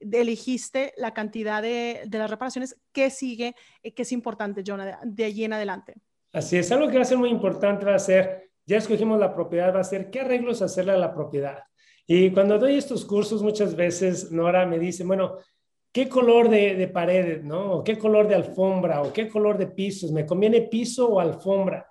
elegiste 0.00 0.92
la 0.96 1.12
cantidad 1.12 1.62
de, 1.62 2.08
las 2.10 2.30
reparaciones, 2.30 2.76
¿qué 2.92 3.10
sigue? 3.10 3.54
Eh, 3.82 3.92
¿Qué 3.92 4.02
es 4.02 4.12
importante, 4.12 4.62
Jonah, 4.66 5.00
de, 5.02 5.24
allí 5.24 5.44
en 5.44 5.52
adelante? 5.52 5.94
Así 6.32 6.56
es, 6.56 6.70
algo 6.72 6.88
que 6.88 6.96
va 6.96 7.02
a 7.02 7.06
ser 7.06 7.18
muy 7.18 7.30
importante 7.30 7.84
va 7.84 7.94
a 7.94 7.98
ser, 7.98 8.50
ya 8.64 8.78
escogimos 8.78 9.18
la 9.18 9.34
propiedad, 9.34 9.74
va 9.74 9.80
a 9.80 9.84
ser 9.84 10.10
qué 10.10 10.20
arreglos 10.20 10.62
hacerle 10.62 10.92
a 10.92 10.98
la 10.98 11.12
propiedad. 11.12 11.58
Y 12.06 12.30
cuando 12.30 12.58
doy 12.58 12.76
estos 12.76 13.04
cursos, 13.04 13.42
muchas 13.42 13.74
veces 13.74 14.30
Nora 14.32 14.66
me 14.66 14.78
dice, 14.78 15.04
bueno, 15.04 15.38
¿qué 15.92 16.08
color 16.08 16.48
de, 16.48 16.88
paredes, 16.88 17.44
no? 17.44 17.72
¿O 17.74 17.84
qué 17.84 17.98
color 17.98 18.28
de 18.28 18.34
alfombra? 18.34 19.02
¿O 19.02 19.12
qué 19.12 19.28
color 19.28 19.58
de 19.58 19.68
pisos? 19.68 20.10
¿Me 20.12 20.26
conviene 20.26 20.62
piso 20.62 21.08
o 21.08 21.20
alfombra? 21.20 21.86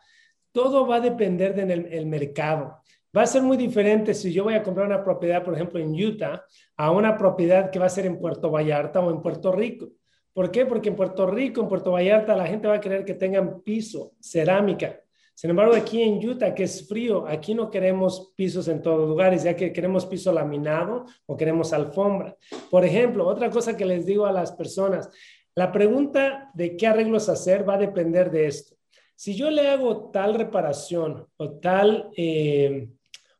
Todo 0.52 0.88
va 0.88 0.98
a 0.98 1.02
depender 1.02 1.54
del 1.54 2.06
mercado. 2.06 2.79
Va 3.16 3.24
a 3.24 3.28
ser 3.28 3.42
muy 3.42 3.58
diferente 3.58 4.14
si 4.14 4.32
yo 4.32 4.44
voy 4.44 4.54
a 4.54 4.62
comprar 4.62 4.86
una 4.86 5.04
propiedad, 5.04 5.44
por 5.44 5.56
ejemplo, 5.56 5.80
en 5.80 5.94
Utah, 5.94 6.46
a 6.78 6.92
una 6.92 7.18
propiedad 7.18 7.72
que 7.72 7.80
va 7.80 7.88
a 7.88 7.90
ser 7.90 8.06
en 8.06 8.20
Puerto 8.20 8.52
Vallarta 8.52 9.00
o 9.00 9.10
en 9.10 9.22
Puerto 9.22 9.52
Rico. 9.52 9.90
¿Por 10.34 10.52
qué? 10.52 10.66
Porque 10.66 10.90
en 10.90 10.96
Puerto 10.96 11.26
Rico, 11.26 11.62
en 11.62 11.68
Puerto 11.68 11.92
Vallarta, 11.92 12.36
la 12.36 12.46
gente 12.46 12.68
va 12.68 12.76
a 12.76 12.80
querer 12.80 13.04
que 13.04 13.16
tengan 13.16 13.62
piso, 13.62 14.14
cerámica. 14.22 15.02
Sin 15.34 15.50
embargo, 15.50 15.74
aquí 15.74 16.04
en 16.04 16.24
Utah, 16.24 16.54
que 16.54 16.64
es 16.64 16.88
frío, 16.88 17.26
aquí 17.26 17.56
no 17.56 17.72
queremos 17.72 18.34
pisos 18.36 18.68
en 18.68 18.82
todos 18.82 19.08
lugares, 19.08 19.44
ya 19.44 19.56
que 19.56 19.72
queremos 19.72 20.06
piso 20.06 20.32
laminado 20.32 21.06
o 21.26 21.36
queremos 21.36 21.74
alfombra. 21.74 22.36
Por 22.70 22.86
ejemplo, 22.86 23.26
otra 23.26 23.50
cosa 23.50 23.76
que 23.76 23.86
les 23.86 24.06
digo 24.06 24.26
a 24.26 24.32
las 24.32 24.52
personas, 24.52 25.10
la 25.56 25.72
pregunta 25.72 26.52
de 26.54 26.78
qué 26.78 26.88
arreglos 26.88 27.28
hacer 27.30 27.68
va 27.68 27.76
a 27.76 27.80
depender 27.80 28.30
de 28.30 28.48
esto. 28.48 28.76
Si 29.16 29.36
yo 29.36 29.50
le 29.50 29.68
hago 29.68 30.12
tal 30.12 30.36
reparación 30.36 31.26
o 31.38 31.52
tal 31.52 32.12
eh, 32.16 32.90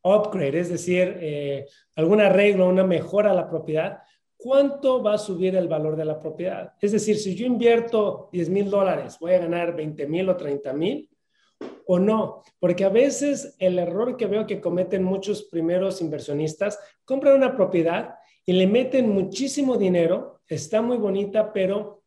upgrade, 0.04 0.60
es 0.60 0.70
decir, 0.70 1.18
eh, 1.20 1.68
algún 1.96 2.22
arreglo, 2.22 2.68
una 2.68 2.84
mejora 2.84 3.32
a 3.32 3.36
la 3.36 3.50
propiedad, 3.50 4.00
¿cuánto 4.38 5.04
va 5.04 5.16
a 5.16 5.18
subir 5.18 5.56
el 5.56 5.68
valor 5.68 5.96
de 5.96 6.06
la 6.06 6.20
propiedad? 6.20 6.74
Es 6.82 6.92
decir, 6.94 7.18
si 7.18 7.36
yo 7.36 7.46
invierto 7.46 8.30
10 8.32 8.50
mil 8.50 8.70
dólares, 8.70 9.18
¿voy 9.20 9.34
a 9.34 9.40
ganar 9.40 9.76
20 9.76 10.08
mil 10.08 10.30
o 10.30 10.38
30 10.38 10.74
mil? 10.74 11.10
¿O 11.86 12.00
no? 12.00 12.44
Porque 12.60 12.86
a 12.86 12.90
veces 12.90 13.56
el 13.60 13.80
error 13.80 14.16
que 14.16 14.28
veo 14.28 14.48
que 14.48 14.62
cometen 14.62 15.04
muchos 15.04 15.44
primeros 15.44 16.02
inversionistas, 16.02 16.80
compran 17.04 17.36
una 17.36 17.56
propiedad 17.56 18.16
y 18.46 18.54
le 18.54 18.68
meten 18.68 19.10
muchísimo 19.10 19.78
dinero, 19.78 20.42
está 20.48 20.82
muy 20.82 20.98
bonita, 20.98 21.52
pero 21.52 22.04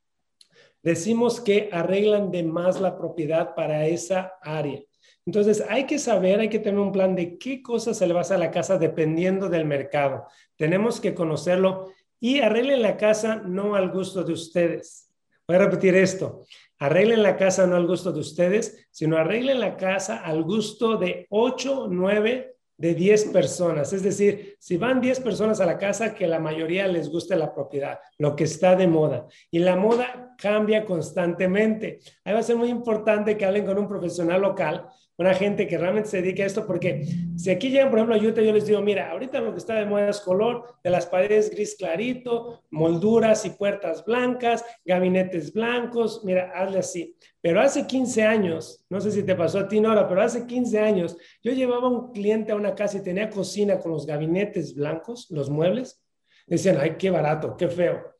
decimos 0.82 1.40
que 1.40 1.68
arreglan 1.70 2.30
de 2.30 2.42
más 2.42 2.80
la 2.80 2.96
propiedad 2.96 3.54
para 3.54 3.87
esa 3.87 4.34
área. 4.40 4.82
Entonces, 5.24 5.64
hay 5.68 5.86
que 5.86 5.98
saber, 5.98 6.40
hay 6.40 6.48
que 6.48 6.58
tener 6.58 6.80
un 6.80 6.92
plan 6.92 7.14
de 7.14 7.38
qué 7.38 7.62
cosas 7.62 7.96
se 7.96 8.06
le 8.06 8.12
va 8.12 8.20
a 8.20 8.22
hacer 8.22 8.36
a 8.36 8.40
la 8.40 8.50
casa 8.50 8.78
dependiendo 8.78 9.48
del 9.48 9.64
mercado. 9.64 10.26
Tenemos 10.56 11.00
que 11.00 11.14
conocerlo 11.14 11.92
y 12.18 12.40
arreglen 12.40 12.82
la 12.82 12.96
casa 12.96 13.36
no 13.36 13.74
al 13.74 13.90
gusto 13.90 14.24
de 14.24 14.32
ustedes. 14.32 15.10
Voy 15.46 15.56
a 15.56 15.60
repetir 15.60 15.94
esto. 15.94 16.44
Arreglen 16.78 17.22
la 17.22 17.36
casa 17.36 17.66
no 17.66 17.76
al 17.76 17.86
gusto 17.86 18.12
de 18.12 18.20
ustedes, 18.20 18.86
sino 18.90 19.16
arreglen 19.16 19.60
la 19.60 19.76
casa 19.76 20.18
al 20.18 20.42
gusto 20.42 20.96
de 20.96 21.26
8, 21.30 21.88
9, 21.90 22.52
de 22.82 22.94
10 22.94 23.26
personas. 23.26 23.92
Es 23.92 24.02
decir, 24.02 24.56
si 24.58 24.76
van 24.76 25.00
10 25.00 25.20
personas 25.20 25.60
a 25.60 25.66
la 25.66 25.78
casa, 25.78 26.14
que 26.14 26.26
la 26.26 26.40
mayoría 26.40 26.88
les 26.88 27.08
guste 27.08 27.36
la 27.36 27.54
propiedad, 27.54 28.00
lo 28.18 28.34
que 28.34 28.42
está 28.42 28.74
de 28.74 28.88
moda. 28.88 29.28
Y 29.52 29.60
la 29.60 29.76
moda 29.76 30.34
cambia 30.36 30.84
constantemente. 30.84 32.00
Ahí 32.24 32.32
va 32.32 32.40
a 32.40 32.42
ser 32.42 32.56
muy 32.56 32.70
importante 32.70 33.36
que 33.36 33.44
hablen 33.44 33.66
con 33.66 33.78
un 33.78 33.86
profesional 33.86 34.40
local 34.40 34.88
una 35.22 35.34
gente 35.34 35.66
que 35.66 35.78
realmente 35.78 36.10
se 36.10 36.20
dedica 36.20 36.42
a 36.42 36.46
esto, 36.46 36.66
porque 36.66 37.06
si 37.36 37.50
aquí 37.50 37.70
llegan, 37.70 37.88
por 37.90 37.98
ejemplo, 37.98 38.14
a 38.14 38.18
Utah, 38.18 38.42
yo 38.42 38.52
les 38.52 38.66
digo, 38.66 38.82
mira, 38.82 39.10
ahorita 39.10 39.40
lo 39.40 39.52
que 39.52 39.58
está 39.58 39.74
de 39.74 39.86
moda 39.86 40.10
es 40.10 40.20
color 40.20 40.76
de 40.84 40.90
las 40.90 41.06
paredes 41.06 41.50
gris 41.50 41.76
clarito, 41.76 42.64
molduras 42.70 43.46
y 43.46 43.50
puertas 43.50 44.04
blancas, 44.04 44.64
gabinetes 44.84 45.52
blancos, 45.52 46.22
mira, 46.24 46.52
hazle 46.54 46.80
así. 46.80 47.16
Pero 47.40 47.60
hace 47.60 47.86
15 47.86 48.22
años, 48.22 48.84
no 48.90 49.00
sé 49.00 49.10
si 49.10 49.22
te 49.22 49.34
pasó 49.34 49.60
a 49.60 49.68
ti, 49.68 49.80
Nora, 49.80 50.06
pero 50.06 50.22
hace 50.22 50.46
15 50.46 50.78
años 50.78 51.16
yo 51.42 51.52
llevaba 51.52 51.88
un 51.88 52.12
cliente 52.12 52.52
a 52.52 52.56
una 52.56 52.74
casa 52.74 52.98
y 52.98 53.02
tenía 53.02 53.30
cocina 53.30 53.78
con 53.78 53.92
los 53.92 54.06
gabinetes 54.06 54.74
blancos, 54.74 55.28
los 55.30 55.48
muebles. 55.48 56.02
Decían, 56.46 56.76
ay, 56.80 56.96
qué 56.98 57.10
barato, 57.10 57.56
qué 57.56 57.68
feo. 57.68 58.12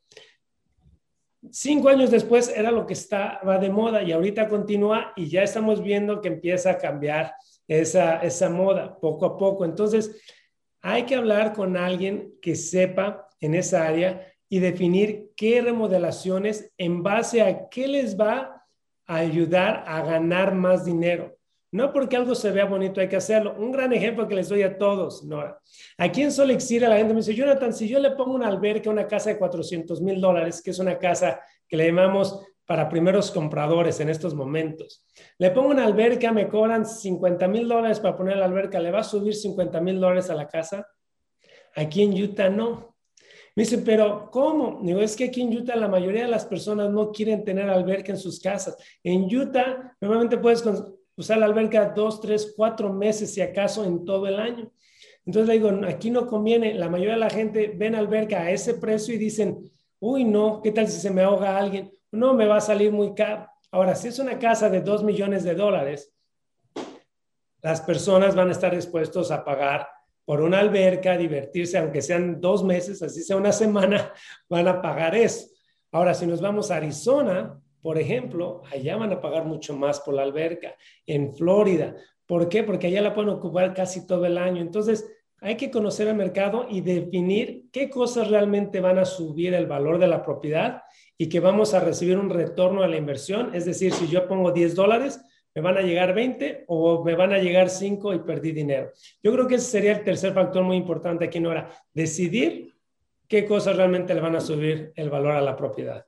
Cinco 1.51 1.89
años 1.89 2.09
después 2.09 2.49
era 2.55 2.71
lo 2.71 2.85
que 2.85 2.93
estaba 2.93 3.57
de 3.57 3.69
moda 3.69 4.01
y 4.01 4.11
ahorita 4.11 4.47
continúa 4.47 5.13
y 5.15 5.27
ya 5.27 5.43
estamos 5.43 5.83
viendo 5.83 6.21
que 6.21 6.29
empieza 6.29 6.71
a 6.71 6.77
cambiar 6.77 7.33
esa, 7.67 8.19
esa 8.21 8.49
moda 8.49 8.97
poco 8.99 9.25
a 9.25 9.37
poco. 9.37 9.65
Entonces, 9.65 10.21
hay 10.81 11.03
que 11.03 11.15
hablar 11.15 11.53
con 11.53 11.77
alguien 11.77 12.33
que 12.41 12.55
sepa 12.55 13.27
en 13.39 13.55
esa 13.55 13.87
área 13.87 14.27
y 14.49 14.59
definir 14.59 15.31
qué 15.35 15.61
remodelaciones 15.61 16.71
en 16.77 17.03
base 17.03 17.41
a 17.41 17.69
qué 17.69 17.87
les 17.87 18.19
va 18.19 18.65
a 19.05 19.15
ayudar 19.15 19.83
a 19.87 20.01
ganar 20.01 20.53
más 20.53 20.85
dinero. 20.85 21.35
No 21.73 21.91
porque 21.91 22.15
algo 22.15 22.35
se 22.35 22.51
vea 22.51 22.65
bonito 22.65 23.01
hay 23.01 23.09
que 23.09 23.15
hacerlo. 23.15 23.55
Un 23.57 23.71
gran 23.71 23.91
ejemplo 23.93 24.27
que 24.27 24.35
les 24.35 24.47
doy 24.47 24.61
a 24.61 24.77
todos, 24.77 25.23
Nora. 25.23 25.59
Aquí 25.97 26.21
en 26.21 26.29
Lake 26.29 26.79
la 26.79 26.97
gente 26.97 27.15
me 27.15 27.21
dice, 27.21 27.33
Jonathan, 27.33 27.73
si 27.73 27.87
yo 27.87 27.97
le 27.97 28.11
pongo 28.11 28.35
una 28.35 28.47
alberca 28.47 28.91
a 28.91 28.93
una 28.93 29.07
casa 29.07 29.31
de 29.31 29.39
400 29.39 29.99
mil 29.99 30.21
dólares, 30.21 30.61
que 30.61 30.69
es 30.69 30.77
una 30.77 30.99
casa 30.99 31.41
que 31.67 31.75
le 31.75 31.87
llamamos 31.87 32.45
para 32.67 32.87
primeros 32.87 33.31
compradores 33.31 33.99
en 33.99 34.09
estos 34.09 34.35
momentos, 34.35 35.03
le 35.39 35.49
pongo 35.49 35.69
una 35.69 35.83
alberca, 35.83 36.31
me 36.31 36.47
cobran 36.47 36.85
50 36.85 37.47
mil 37.47 37.67
dólares 37.67 37.99
para 37.99 38.15
poner 38.15 38.37
la 38.37 38.45
alberca, 38.45 38.79
¿le 38.79 38.91
va 38.91 38.99
a 38.99 39.03
subir 39.03 39.33
50 39.33 39.81
mil 39.81 39.99
dólares 39.99 40.29
a 40.29 40.35
la 40.35 40.47
casa? 40.47 40.87
Aquí 41.75 42.03
en 42.03 42.13
Utah 42.13 42.49
no. 42.49 42.95
Me 43.55 43.63
dice, 43.63 43.79
pero 43.79 44.29
¿cómo? 44.29 44.79
Digo, 44.83 44.99
es 44.99 45.15
que 45.15 45.25
aquí 45.25 45.41
en 45.41 45.57
Utah 45.57 45.75
la 45.75 45.87
mayoría 45.87 46.25
de 46.25 46.31
las 46.31 46.45
personas 46.45 46.91
no 46.91 47.11
quieren 47.11 47.43
tener 47.43 47.67
alberca 47.67 48.11
en 48.11 48.19
sus 48.19 48.39
casas. 48.39 48.77
En 49.03 49.23
Utah 49.23 49.95
normalmente 49.99 50.37
puedes 50.37 50.61
usar 51.15 51.37
la 51.37 51.45
alberca 51.45 51.93
dos, 51.95 52.21
tres, 52.21 52.53
cuatro 52.55 52.91
meses, 52.91 53.33
si 53.33 53.41
acaso, 53.41 53.83
en 53.85 54.05
todo 54.05 54.27
el 54.27 54.39
año. 54.39 54.71
Entonces 55.25 55.47
le 55.47 55.53
digo, 55.53 55.71
aquí 55.87 56.09
no 56.11 56.27
conviene. 56.27 56.73
La 56.73 56.89
mayoría 56.89 57.13
de 57.13 57.19
la 57.19 57.29
gente 57.29 57.73
ven 57.75 57.95
alberca 57.95 58.41
a 58.41 58.51
ese 58.51 58.75
precio 58.75 59.13
y 59.13 59.17
dicen, 59.17 59.71
uy, 59.99 60.25
no, 60.25 60.61
¿qué 60.61 60.71
tal 60.71 60.87
si 60.87 60.99
se 60.99 61.11
me 61.11 61.23
ahoga 61.23 61.57
alguien? 61.57 61.91
No, 62.11 62.33
me 62.33 62.45
va 62.45 62.57
a 62.57 62.61
salir 62.61 62.91
muy 62.91 63.13
caro. 63.13 63.47
Ahora, 63.71 63.95
si 63.95 64.09
es 64.09 64.19
una 64.19 64.37
casa 64.37 64.69
de 64.69 64.81
dos 64.81 65.03
millones 65.03 65.43
de 65.43 65.55
dólares, 65.55 66.13
las 67.61 67.81
personas 67.81 68.35
van 68.35 68.49
a 68.49 68.51
estar 68.51 68.75
dispuestos 68.75 69.31
a 69.31 69.43
pagar 69.43 69.87
por 70.25 70.41
una 70.41 70.59
alberca, 70.59 71.17
divertirse, 71.17 71.77
aunque 71.77 72.01
sean 72.01 72.39
dos 72.39 72.63
meses, 72.63 73.01
así 73.01 73.23
sea 73.23 73.37
una 73.37 73.51
semana, 73.53 74.13
van 74.49 74.67
a 74.67 74.81
pagar 74.81 75.15
eso. 75.15 75.47
Ahora, 75.91 76.13
si 76.13 76.25
nos 76.25 76.41
vamos 76.41 76.71
a 76.71 76.77
Arizona, 76.77 77.59
por 77.83 77.99
ejemplo, 77.99 78.63
allá 78.71 78.95
van 78.95 79.11
a 79.11 79.19
pagar 79.19 79.43
mucho 79.43 79.75
más 79.75 79.99
por 79.99 80.13
la 80.15 80.23
alberca. 80.23 80.75
En 81.05 81.33
Florida, 81.33 81.97
¿por 82.25 82.47
qué? 82.47 82.63
Porque 82.63 82.87
allá 82.87 83.01
la 83.01 83.13
pueden 83.13 83.31
ocupar 83.31 83.73
casi 83.73 84.07
todo 84.07 84.25
el 84.25 84.37
año. 84.37 84.61
Entonces, 84.61 85.05
hay 85.41 85.57
que 85.57 85.69
conocer 85.69 86.07
el 86.07 86.15
mercado 86.15 86.65
y 86.69 86.79
definir 86.79 87.65
qué 87.73 87.89
cosas 87.89 88.29
realmente 88.29 88.79
van 88.79 88.99
a 88.99 89.05
subir 89.05 89.53
el 89.53 89.67
valor 89.67 89.99
de 89.99 90.07
la 90.07 90.23
propiedad 90.23 90.83
y 91.17 91.27
que 91.27 91.41
vamos 91.41 91.73
a 91.73 91.81
recibir 91.81 92.17
un 92.17 92.29
retorno 92.29 92.83
a 92.83 92.87
la 92.87 92.95
inversión. 92.95 93.53
Es 93.53 93.65
decir, 93.65 93.91
si 93.91 94.07
yo 94.07 94.29
pongo 94.29 94.53
10 94.53 94.75
dólares, 94.75 95.19
me 95.53 95.61
van 95.61 95.77
a 95.77 95.81
llegar 95.81 96.15
20 96.15 96.63
o 96.67 97.03
me 97.03 97.15
van 97.15 97.33
a 97.33 97.39
llegar 97.39 97.69
5 97.69 98.13
y 98.13 98.19
perdí 98.19 98.53
dinero. 98.53 98.91
Yo 99.21 99.33
creo 99.33 99.45
que 99.45 99.55
ese 99.55 99.69
sería 99.69 99.91
el 99.91 100.05
tercer 100.05 100.33
factor 100.33 100.63
muy 100.63 100.77
importante 100.77 101.25
aquí, 101.25 101.41
Nora, 101.41 101.69
decidir 101.93 102.73
qué 103.27 103.45
cosas 103.45 103.75
realmente 103.75 104.13
le 104.15 104.21
van 104.21 104.37
a 104.37 104.41
subir 104.41 104.93
el 104.95 105.09
valor 105.09 105.33
a 105.33 105.41
la 105.41 105.57
propiedad. 105.57 106.05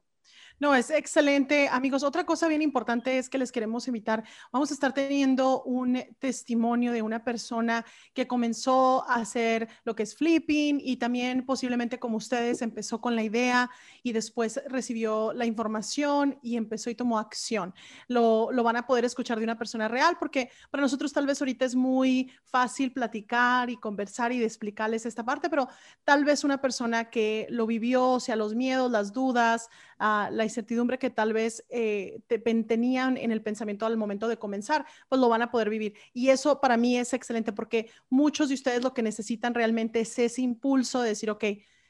No, 0.57 0.73
es 0.73 0.89
excelente. 0.89 1.67
Amigos, 1.69 2.03
otra 2.03 2.25
cosa 2.25 2.47
bien 2.47 2.61
importante 2.61 3.17
es 3.17 3.29
que 3.29 3.37
les 3.37 3.51
queremos 3.51 3.87
invitar. 3.87 4.23
Vamos 4.53 4.71
a 4.71 4.73
estar 4.73 4.93
teniendo 4.93 5.63
un 5.63 6.01
testimonio 6.19 6.93
de 6.93 7.01
una 7.01 7.25
persona 7.25 7.85
que 8.13 8.25
comenzó 8.25 9.03
a 9.09 9.15
hacer 9.15 9.67
lo 9.83 9.95
que 9.95 10.03
es 10.03 10.15
flipping 10.15 10.79
y 10.81 10.95
también 10.95 11.45
posiblemente 11.45 11.99
como 11.99 12.15
ustedes 12.15 12.61
empezó 12.61 13.01
con 13.01 13.17
la 13.17 13.23
idea 13.23 13.69
y 14.01 14.13
después 14.13 14.61
recibió 14.67 15.33
la 15.33 15.45
información 15.45 16.39
y 16.41 16.55
empezó 16.55 16.89
y 16.89 16.95
tomó 16.95 17.19
acción. 17.19 17.73
Lo, 18.07 18.49
lo 18.53 18.63
van 18.63 18.77
a 18.77 18.87
poder 18.87 19.03
escuchar 19.03 19.37
de 19.39 19.43
una 19.43 19.57
persona 19.57 19.89
real 19.89 20.15
porque 20.17 20.49
para 20.71 20.81
nosotros 20.81 21.11
tal 21.11 21.27
vez 21.27 21.41
ahorita 21.41 21.65
es 21.65 21.75
muy 21.75 22.31
fácil 22.45 22.93
platicar 22.93 23.69
y 23.69 23.75
conversar 23.75 24.31
y 24.31 24.41
explicarles 24.41 25.05
esta 25.05 25.25
parte, 25.25 25.49
pero 25.49 25.67
tal 26.05 26.23
vez 26.23 26.45
una 26.45 26.61
persona 26.61 27.09
que 27.09 27.45
lo 27.49 27.65
vivió, 27.67 28.21
sea, 28.21 28.37
los 28.37 28.55
miedos, 28.55 28.89
las 28.89 29.11
dudas, 29.11 29.69
la 29.99 30.43
incertidumbre 30.43 30.99
que 30.99 31.09
tal 31.09 31.33
vez 31.33 31.65
eh, 31.69 32.19
tenían 32.67 33.17
en 33.17 33.31
el 33.31 33.41
pensamiento 33.41 33.85
al 33.85 33.97
momento 33.97 34.27
de 34.27 34.37
comenzar, 34.37 34.85
pues 35.09 35.19
lo 35.21 35.29
van 35.29 35.41
a 35.41 35.51
poder 35.51 35.69
vivir. 35.69 35.95
Y 36.13 36.29
eso 36.29 36.59
para 36.59 36.77
mí 36.77 36.97
es 36.97 37.13
excelente 37.13 37.53
porque 37.53 37.89
muchos 38.09 38.49
de 38.49 38.55
ustedes 38.55 38.83
lo 38.83 38.93
que 38.93 39.03
necesitan 39.03 39.53
realmente 39.53 40.01
es 40.01 40.17
ese 40.19 40.41
impulso 40.41 41.01
de 41.01 41.09
decir, 41.09 41.29
ok, 41.29 41.43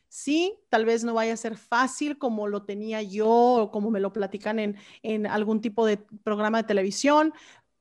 sí, 0.07 0.57
tal 0.69 0.85
vez 0.85 1.03
no 1.03 1.13
vaya 1.13 1.33
a 1.33 1.37
ser 1.37 1.57
fácil 1.57 2.17
como 2.17 2.47
lo 2.47 2.63
tenía 2.63 3.01
yo 3.01 3.27
o 3.27 3.71
como 3.71 3.91
me 3.91 3.99
lo 3.99 4.13
platican 4.13 4.59
en, 4.59 4.77
en 5.03 5.27
algún 5.27 5.61
tipo 5.61 5.85
de 5.85 5.97
programa 5.97 6.59
de 6.59 6.67
televisión, 6.67 7.33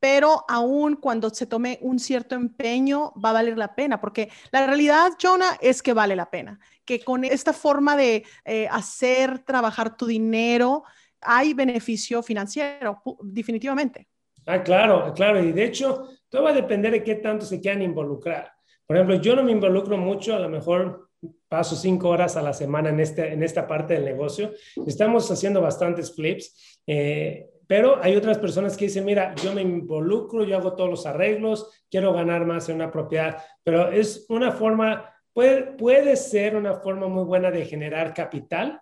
pero 0.04 0.44
aún 0.48 0.96
cuando 0.96 1.30
se 1.30 1.46
tome 1.46 1.78
un 1.80 1.98
cierto 1.98 2.34
empeño 2.34 3.14
va 3.14 3.30
a 3.30 3.32
valer 3.32 3.56
la 3.56 3.74
pena, 3.74 4.02
porque 4.02 4.28
la 4.50 4.66
realidad, 4.66 5.12
Jonah, 5.18 5.56
es 5.62 5.82
que 5.82 5.94
vale 5.94 6.14
la 6.14 6.28
pena, 6.28 6.60
que 6.84 7.00
con 7.00 7.24
esta 7.24 7.54
forma 7.54 7.96
de 7.96 8.22
eh, 8.44 8.68
hacer 8.70 9.38
trabajar 9.38 9.96
tu 9.96 10.04
dinero 10.04 10.84
hay 11.22 11.54
beneficio 11.54 12.22
financiero, 12.22 13.00
definitivamente. 13.22 14.06
Ah, 14.44 14.62
claro, 14.62 15.10
claro, 15.14 15.42
y 15.42 15.52
de 15.52 15.64
hecho, 15.64 16.06
todo 16.28 16.42
va 16.42 16.50
a 16.50 16.52
depender 16.52 16.92
de 16.92 17.02
qué 17.02 17.14
tanto 17.14 17.46
se 17.46 17.58
quieran 17.58 17.80
involucrar. 17.80 18.52
Por 18.86 18.96
ejemplo, 18.96 19.16
yo 19.16 19.34
no 19.34 19.42
me 19.42 19.52
involucro 19.52 19.96
mucho, 19.96 20.36
a 20.36 20.38
lo 20.38 20.50
mejor 20.50 21.08
paso 21.48 21.76
cinco 21.76 22.10
horas 22.10 22.36
a 22.36 22.42
la 22.42 22.52
semana 22.52 22.90
en, 22.90 23.00
este, 23.00 23.32
en 23.32 23.42
esta 23.42 23.66
parte 23.66 23.94
del 23.94 24.04
negocio. 24.04 24.52
Estamos 24.86 25.30
haciendo 25.30 25.62
bastantes 25.62 26.14
flips. 26.14 26.82
Eh, 26.86 27.48
pero 27.66 28.02
hay 28.02 28.16
otras 28.16 28.38
personas 28.38 28.76
que 28.76 28.86
dicen, 28.86 29.04
mira, 29.04 29.34
yo 29.36 29.52
me 29.52 29.62
involucro, 29.62 30.44
yo 30.44 30.56
hago 30.56 30.74
todos 30.74 30.90
los 30.90 31.06
arreglos, 31.06 31.84
quiero 31.90 32.12
ganar 32.12 32.44
más 32.44 32.68
en 32.68 32.76
una 32.76 32.90
propiedad, 32.90 33.38
pero 33.62 33.90
es 33.90 34.26
una 34.28 34.52
forma, 34.52 35.14
puede, 35.32 35.62
puede 35.62 36.16
ser 36.16 36.56
una 36.56 36.74
forma 36.74 37.08
muy 37.08 37.24
buena 37.24 37.50
de 37.50 37.64
generar 37.64 38.12
capital 38.12 38.80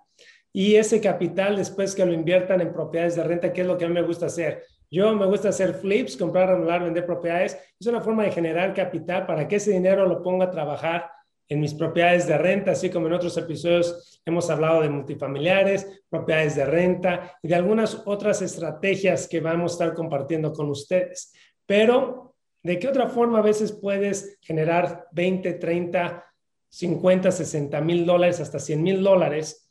y 0.53 0.77
ese 0.77 1.01
capital 1.01 1.57
después 1.57 1.95
que 1.95 2.05
lo 2.05 2.13
inviertan 2.13 2.61
en 2.61 2.73
propiedades 2.73 3.17
de 3.17 3.25
renta, 3.25 3.53
que 3.53 3.63
es 3.63 3.67
lo 3.67 3.79
que 3.79 3.87
a 3.87 3.89
mí 3.89 3.95
me 3.95 4.03
gusta 4.03 4.27
hacer. 4.27 4.65
Yo 4.91 5.15
me 5.15 5.25
gusta 5.25 5.49
hacer 5.49 5.73
flips, 5.73 6.19
comprar, 6.19 6.51
anular, 6.51 6.85
vender 6.85 7.07
propiedades. 7.07 7.59
Es 7.81 7.87
una 7.87 8.03
forma 8.03 8.25
de 8.25 8.33
generar 8.33 8.75
capital 8.75 9.25
para 9.25 9.49
que 9.49 9.57
ese 9.57 9.71
dinero 9.71 10.07
lo 10.07 10.23
ponga 10.23 10.45
a 10.47 10.51
trabajar 10.51 11.11
en 11.49 11.61
mis 11.61 11.75
propiedades 11.75 12.27
de 12.27 12.39
renta, 12.39 12.73
así 12.73 12.91
como 12.91 13.07
en 13.07 13.13
otros 13.13 13.37
episodios 13.37 14.21
hemos 14.25 14.49
hablado 14.51 14.83
de 14.83 14.89
multifamiliares, 14.89 16.03
propiedades 16.09 16.57
de 16.57 16.65
renta 16.65 17.39
y 17.43 17.49
de 17.49 17.55
algunas 17.55 18.03
otras 18.07 18.43
estrategias 18.43 19.29
que 19.29 19.41
vamos 19.41 19.73
a 19.73 19.75
estar 19.75 19.95
compartiendo 19.95 20.53
con 20.53 20.71
ustedes. 20.71 21.33
Pero, 21.67 22.35
¿de 22.63 22.79
qué 22.79 22.89
otra 22.89 23.09
forma 23.09 23.39
a 23.39 23.43
veces 23.43 23.73
puedes 23.73 24.39
generar 24.41 25.07
20, 25.13 25.55
30, 25.55 26.25
50, 26.69 27.31
60 27.31 27.81
mil 27.81 28.07
dólares, 28.07 28.41
hasta 28.41 28.59
100 28.59 28.83
mil 28.83 29.03
dólares? 29.03 29.71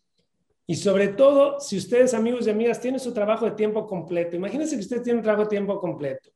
Y 0.68 0.76
sobre 0.76 1.10
todo, 1.10 1.60
si 1.60 1.78
ustedes, 1.78 2.14
amigos 2.14 2.48
y 2.48 2.52
amigas, 2.52 2.80
tienen 2.80 3.00
su 3.00 3.14
trabajo 3.14 3.46
de 3.46 3.52
tiempo 3.52 3.88
completo, 3.88 4.36
imagínense 4.36 4.76
que 4.76 4.82
ustedes 4.82 5.04
tienen 5.04 5.20
un 5.20 5.24
trabajo 5.24 5.44
de 5.44 5.50
tiempo 5.50 5.80
completo 5.80 6.30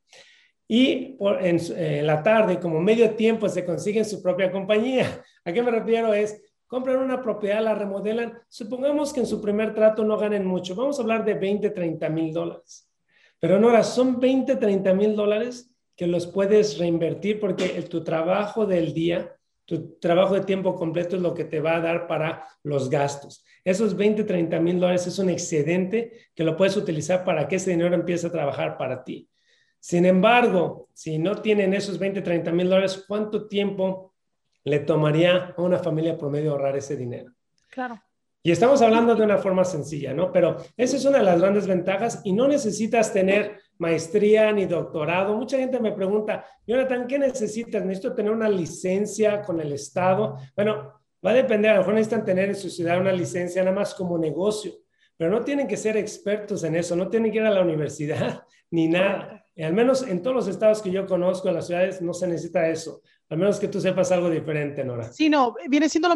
y 0.68 1.18
en, 1.20 2.08
la 2.08 2.24
tarde, 2.24 2.60
como 2.60 2.80
medio 2.80 3.12
tiempo, 3.12 3.48
se 3.48 3.64
consiguen 3.64 4.06
su 4.06 4.22
propia 4.22 4.52
compañía. 4.52 5.24
¿A 5.44 5.54
qué 5.54 5.62
me 5.62 5.72
refiero? 5.72 6.14
Es, 6.14 6.42
compran 6.66 6.98
una 6.98 7.22
propiedad, 7.22 7.64
la 7.64 7.76
remodelan. 7.76 8.34
Supongamos 8.50 9.14
que 9.14 9.20
en 9.20 9.28
su 9.28 9.42
primer 9.42 9.76
trato 9.76 10.04
no 10.04 10.18
ganen 10.18 10.46
mucho. 10.46 10.76
Vamos 10.76 10.98
a 10.98 11.04
hablar 11.04 11.24
de 11.24 11.36
20, 11.36 11.70
30 11.70 12.10
mil 12.10 12.34
dólares. 12.34 12.90
Pero 13.40 13.60
Nora, 13.60 13.84
son 13.84 14.20
20, 14.20 14.56
30 14.56 14.94
mil 14.94 15.16
dólares 15.16 15.72
que 15.96 16.08
los 16.08 16.26
puedes 16.28 16.80
reinvertir 16.80 17.40
porque 17.40 17.68
tu 17.84 18.04
trabajo 18.04 18.66
del 18.66 18.94
día, 18.94 19.36
tu 19.66 19.98
trabajo 20.00 20.34
de 20.34 20.42
tiempo 20.42 20.76
completo 20.76 21.16
es 21.16 21.22
lo 21.22 21.34
que 21.34 21.46
te 21.46 21.60
va 21.60 21.76
a 21.76 21.82
dar 21.82 22.08
para 22.08 22.48
los 22.64 22.90
gastos. 22.90 23.46
Esos 23.64 23.96
20, 23.96 24.24
30 24.24 24.60
mil 24.60 24.80
dólares 24.80 25.06
es 25.06 25.20
un 25.20 25.30
excedente 25.30 26.30
que 26.34 26.44
lo 26.44 26.58
puedes 26.58 26.76
utilizar 26.76 27.24
para 27.24 27.48
que 27.48 27.58
ese 27.58 27.72
dinero 27.72 27.94
empiece 27.94 28.28
a 28.28 28.32
trabajar 28.32 28.78
para 28.78 29.04
ti. 29.04 29.30
Sin 29.86 30.04
embargo, 30.08 30.90
si 30.96 31.20
no 31.20 31.44
tienen 31.44 31.76
esos 31.76 32.00
20, 32.00 32.24
30 32.24 32.52
mil 32.52 32.68
dólares, 32.68 33.06
¿cuánto 33.08 33.48
tiempo 33.48 34.16
le 34.64 34.80
tomaría 34.80 35.54
a 35.56 35.62
una 35.62 35.78
familia 35.78 36.18
promedio 36.18 36.54
ahorrar 36.54 36.76
ese 36.76 36.98
dinero? 36.98 37.32
Claro. 37.70 38.02
Y 38.42 38.50
estamos 38.50 38.82
hablando 38.82 39.14
de 39.14 39.22
una 39.22 39.38
forma 39.38 39.64
sencilla, 39.64 40.12
¿no? 40.12 40.32
Pero 40.32 40.58
esa 40.76 40.98
es 40.98 41.06
una 41.06 41.20
de 41.20 41.26
las 41.26 41.40
grandes 41.40 41.68
ventajas 41.68 42.20
y 42.24 42.34
no 42.34 42.48
necesitas 42.48 43.14
tener 43.14 43.60
maestría 43.78 44.52
ni 44.52 44.66
doctorado. 44.66 45.38
Mucha 45.38 45.60
gente 45.60 45.80
me 45.80 45.92
pregunta, 45.92 46.44
Jonathan, 46.66 47.06
¿qué 47.06 47.20
necesitas? 47.20 47.86
¿Necesito 47.86 48.16
tener 48.16 48.32
una 48.32 48.50
licencia 48.50 49.44
con 49.44 49.62
el 49.62 49.72
Estado? 49.72 50.36
Bueno, 50.56 51.00
va 51.24 51.30
a 51.30 51.36
depender, 51.36 51.70
a 51.70 51.74
lo 51.76 51.82
mejor 51.82 51.94
necesitan 51.94 52.26
tener 52.26 52.50
en 52.50 52.56
su 52.56 52.72
ciudad 52.72 53.00
una 53.00 53.12
licencia 53.12 53.62
nada 53.62 53.76
más 53.76 53.94
como 53.94 54.18
negocio, 54.18 54.74
pero 55.16 55.30
no 55.30 55.44
tienen 55.44 55.68
que 55.68 55.78
ser 55.78 55.96
expertos 55.96 56.64
en 56.64 56.76
eso, 56.76 56.96
no 56.96 57.08
tienen 57.08 57.32
que 57.32 57.38
ir 57.38 57.46
a 57.46 57.52
la 57.52 57.62
universidad 57.62 58.46
ni 58.72 58.88
nada. 58.88 59.45
Al 59.64 59.74
menos 59.74 60.06
en 60.06 60.22
todos 60.22 60.36
los 60.36 60.48
estados 60.48 60.82
que 60.82 60.92
yo 60.92 61.06
conozco, 61.06 61.48
en 61.48 61.56
las 61.56 61.68
ciudades, 61.68 62.02
no 62.02 62.14
se 62.14 62.28
necesita 62.28 62.68
eso. 62.68 63.02
Al 63.30 63.38
menos 63.38 63.60
que 63.60 63.68
tú 63.68 63.82
sepas 63.82 64.12
algo 64.12 64.30
diferente, 64.30 64.84
Nora. 64.84 65.12
Sí, 65.12 65.30
no, 65.30 65.56
viene 65.70 65.90
siendo 65.90 66.10
lo, 66.10 66.16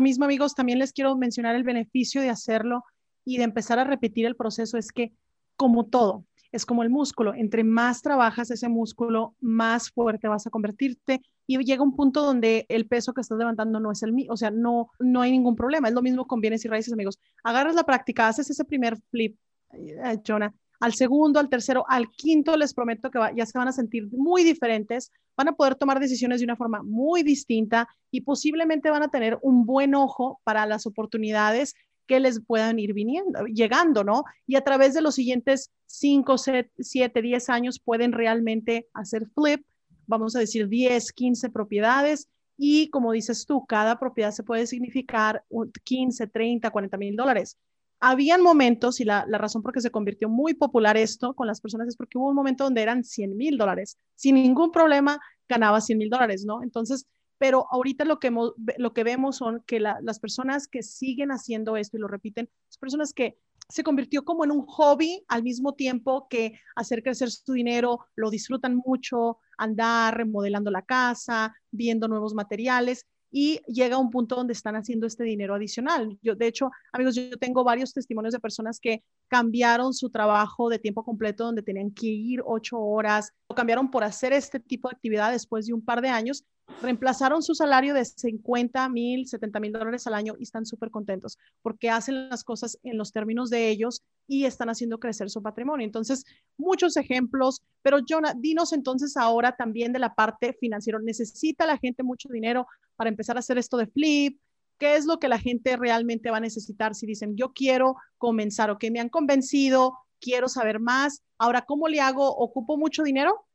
mismo, 0.00 0.24
amigos. 0.24 0.54
También 0.54 0.78
les 0.78 0.92
quiero 0.92 1.16
mencionar 1.16 1.56
el 1.56 1.64
beneficio 1.64 2.20
de 2.20 2.30
hacerlo 2.30 2.84
y 3.24 3.38
de 3.38 3.44
empezar 3.44 3.78
a 3.78 3.84
repetir 3.84 4.26
el 4.26 4.36
proceso. 4.36 4.78
Es 4.78 4.92
que, 4.92 5.12
como 5.56 5.86
todo, 5.86 6.26
es 6.52 6.64
como 6.64 6.82
el 6.82 6.90
músculo. 6.90 7.34
Entre 7.34 7.64
más 7.64 8.02
trabajas 8.02 8.50
ese 8.50 8.68
músculo, 8.68 9.34
más 9.40 9.90
fuerte 9.90 10.28
vas 10.28 10.46
a 10.46 10.50
convertirte 10.50 11.22
y 11.46 11.58
llega 11.64 11.82
un 11.82 11.96
punto 11.96 12.22
donde 12.22 12.66
el 12.68 12.86
peso 12.86 13.12
que 13.12 13.20
estás 13.20 13.38
levantando 13.38 13.80
no 13.80 13.90
es 13.90 14.02
el 14.02 14.12
mío, 14.12 14.32
o 14.32 14.36
sea, 14.36 14.50
no, 14.50 14.90
no 14.98 15.22
hay 15.22 15.32
ningún 15.32 15.56
problema. 15.56 15.88
Es 15.88 15.94
lo 15.94 16.02
mismo 16.02 16.26
con 16.26 16.40
bienes 16.40 16.64
y 16.64 16.68
raíces, 16.68 16.92
amigos. 16.92 17.18
Agarras 17.42 17.74
la 17.74 17.84
práctica, 17.84 18.28
haces 18.28 18.48
ese 18.48 18.64
primer 18.64 18.96
flip, 19.10 19.36
eh, 19.72 20.20
Jonah, 20.26 20.54
al 20.80 20.94
segundo, 20.94 21.40
al 21.40 21.48
tercero, 21.48 21.84
al 21.88 22.10
quinto, 22.10 22.56
les 22.56 22.74
prometo 22.74 23.10
que 23.10 23.18
ya 23.36 23.46
se 23.46 23.58
van 23.58 23.68
a 23.68 23.72
sentir 23.72 24.08
muy 24.12 24.44
diferentes, 24.44 25.12
van 25.36 25.48
a 25.48 25.52
poder 25.52 25.74
tomar 25.74 26.00
decisiones 26.00 26.40
de 26.40 26.44
una 26.44 26.56
forma 26.56 26.82
muy 26.82 27.22
distinta 27.22 27.88
y 28.10 28.22
posiblemente 28.22 28.90
van 28.90 29.02
a 29.02 29.08
tener 29.08 29.38
un 29.42 29.66
buen 29.66 29.94
ojo 29.94 30.40
para 30.44 30.66
las 30.66 30.86
oportunidades 30.86 31.74
que 32.06 32.20
les 32.20 32.40
puedan 32.44 32.78
ir 32.78 32.92
viniendo, 32.92 33.44
llegando, 33.46 34.04
¿no? 34.04 34.24
Y 34.46 34.56
a 34.56 34.60
través 34.60 34.94
de 34.94 35.00
los 35.00 35.14
siguientes 35.14 35.70
5, 35.86 36.36
7, 36.78 37.22
10 37.22 37.48
años 37.48 37.80
pueden 37.80 38.12
realmente 38.12 38.88
hacer 38.92 39.26
flip, 39.34 39.64
vamos 40.06 40.36
a 40.36 40.40
decir 40.40 40.68
10, 40.68 41.12
15 41.12 41.50
propiedades 41.50 42.28
y 42.56 42.90
como 42.90 43.12
dices 43.12 43.46
tú, 43.46 43.64
cada 43.66 43.98
propiedad 43.98 44.30
se 44.30 44.42
puede 44.42 44.66
significar 44.66 45.42
15, 45.84 46.26
30, 46.26 46.70
40 46.70 46.96
mil 46.98 47.16
dólares 47.16 47.58
habían 48.00 48.42
momentos, 48.42 49.00
y 49.00 49.04
la, 49.04 49.24
razón 49.24 49.62
por 49.62 49.72
qué 49.72 49.80
se 49.80 49.90
convirtió 49.90 50.28
muy 50.28 50.54
popular 50.54 50.96
esto 50.96 51.34
con 51.34 51.46
las 51.46 51.60
personas 51.60 51.88
es 51.88 51.96
porque 51.96 52.18
hubo 52.18 52.28
un 52.28 52.34
momento 52.34 52.64
donde 52.64 52.82
eran 52.82 53.04
100 53.04 53.36
mil 53.36 53.56
dólares. 53.56 53.98
Sin 54.14 54.34
ningún 54.34 54.70
problema 54.70 55.20
ganaba 55.48 55.80
100 55.80 55.98
mil 55.98 56.10
dólares, 56.10 56.44
¿no? 56.44 56.62
Entonces, 56.62 57.06
pero 57.38 57.66
ahorita 57.70 58.04
lo 58.04 58.18
que, 58.18 58.32
lo 58.78 58.92
que 58.92 59.04
vemos 59.04 59.36
son 59.36 59.62
que 59.66 59.80
las 59.80 60.18
personas 60.20 60.68
que 60.68 60.82
siguen 60.82 61.30
haciendo 61.30 61.76
esto 61.76 61.96
y 61.96 62.00
lo 62.00 62.08
repiten, 62.08 62.48
son 62.68 62.80
personas 62.80 63.12
que 63.12 63.38
se 63.68 63.82
convirtió 63.82 64.24
como 64.24 64.44
en 64.44 64.50
un 64.50 64.66
hobby 64.66 65.24
al 65.28 65.42
mismo 65.42 65.74
tiempo 65.74 66.28
que 66.28 66.60
hacer 66.76 67.02
crecer 67.02 67.30
su 67.30 67.52
dinero, 67.52 68.06
lo 68.14 68.30
disfrutan 68.30 68.76
mucho, 68.76 69.38
andar 69.56 70.16
remodelando 70.16 70.70
la 70.70 70.82
casa, 70.82 71.54
viendo 71.70 72.08
nuevos 72.08 72.34
materiales 72.34 73.06
y 73.36 73.58
llega 73.66 73.96
a 73.96 73.98
un 73.98 74.12
punto 74.12 74.36
donde 74.36 74.52
están 74.52 74.76
haciendo 74.76 75.08
este 75.08 75.24
dinero 75.24 75.56
adicional. 75.56 76.16
Yo, 76.22 76.36
de 76.36 76.46
hecho, 76.46 76.70
amigos, 76.92 77.16
yo 77.16 77.36
tengo 77.36 77.64
varios 77.64 77.92
testimonios 77.92 78.32
de 78.32 78.38
personas 78.38 78.78
que 78.78 79.02
cambiaron 79.26 79.92
su 79.92 80.08
trabajo 80.08 80.68
de 80.68 80.78
tiempo 80.78 81.04
completo 81.04 81.44
donde 81.44 81.60
tenían 81.64 81.90
que 81.90 82.06
ir 82.06 82.42
ocho 82.46 82.78
horas, 82.78 83.32
o 83.48 83.54
cambiaron 83.56 83.90
por 83.90 84.04
hacer 84.04 84.32
este 84.32 84.60
tipo 84.60 84.88
de 84.88 84.94
actividad 84.94 85.32
después 85.32 85.66
de 85.66 85.74
un 85.74 85.84
par 85.84 86.00
de 86.00 86.10
años 86.10 86.44
reemplazaron 86.80 87.42
su 87.42 87.54
salario 87.54 87.92
de 87.92 88.04
50 88.04 88.88
mil, 88.88 89.26
70 89.26 89.60
mil 89.60 89.72
dólares 89.72 90.06
al 90.06 90.14
año 90.14 90.34
y 90.38 90.44
están 90.44 90.64
súper 90.64 90.90
contentos 90.90 91.38
porque 91.60 91.90
hacen 91.90 92.28
las 92.28 92.44
cosas 92.44 92.78
en 92.82 92.96
los 92.96 93.12
términos 93.12 93.50
de 93.50 93.68
ellos 93.68 94.02
y 94.26 94.44
están 94.44 94.68
haciendo 94.68 94.98
crecer 94.98 95.30
su 95.30 95.42
patrimonio. 95.42 95.84
Entonces, 95.84 96.24
muchos 96.56 96.96
ejemplos, 96.96 97.62
pero 97.82 97.98
Jonah, 98.06 98.34
dinos 98.36 98.72
entonces 98.72 99.16
ahora 99.16 99.54
también 99.56 99.92
de 99.92 99.98
la 99.98 100.14
parte 100.14 100.52
financiera. 100.54 100.98
¿Necesita 101.02 101.66
la 101.66 101.78
gente 101.78 102.02
mucho 102.02 102.28
dinero 102.30 102.66
para 102.96 103.10
empezar 103.10 103.36
a 103.36 103.40
hacer 103.40 103.58
esto 103.58 103.76
de 103.76 103.86
flip? 103.86 104.38
¿Qué 104.78 104.96
es 104.96 105.06
lo 105.06 105.18
que 105.18 105.28
la 105.28 105.38
gente 105.38 105.76
realmente 105.76 106.30
va 106.30 106.38
a 106.38 106.40
necesitar 106.40 106.94
si 106.94 107.06
dicen, 107.06 107.36
yo 107.36 107.52
quiero 107.52 107.96
comenzar 108.18 108.70
o 108.70 108.78
que 108.78 108.90
me 108.90 109.00
han 109.00 109.08
convencido, 109.08 109.96
quiero 110.20 110.48
saber 110.48 110.80
más? 110.80 111.22
Ahora, 111.38 111.62
¿cómo 111.62 111.88
le 111.88 112.00
hago? 112.00 112.28
¿Ocupo 112.28 112.76
mucho 112.76 113.02
dinero? 113.02 113.46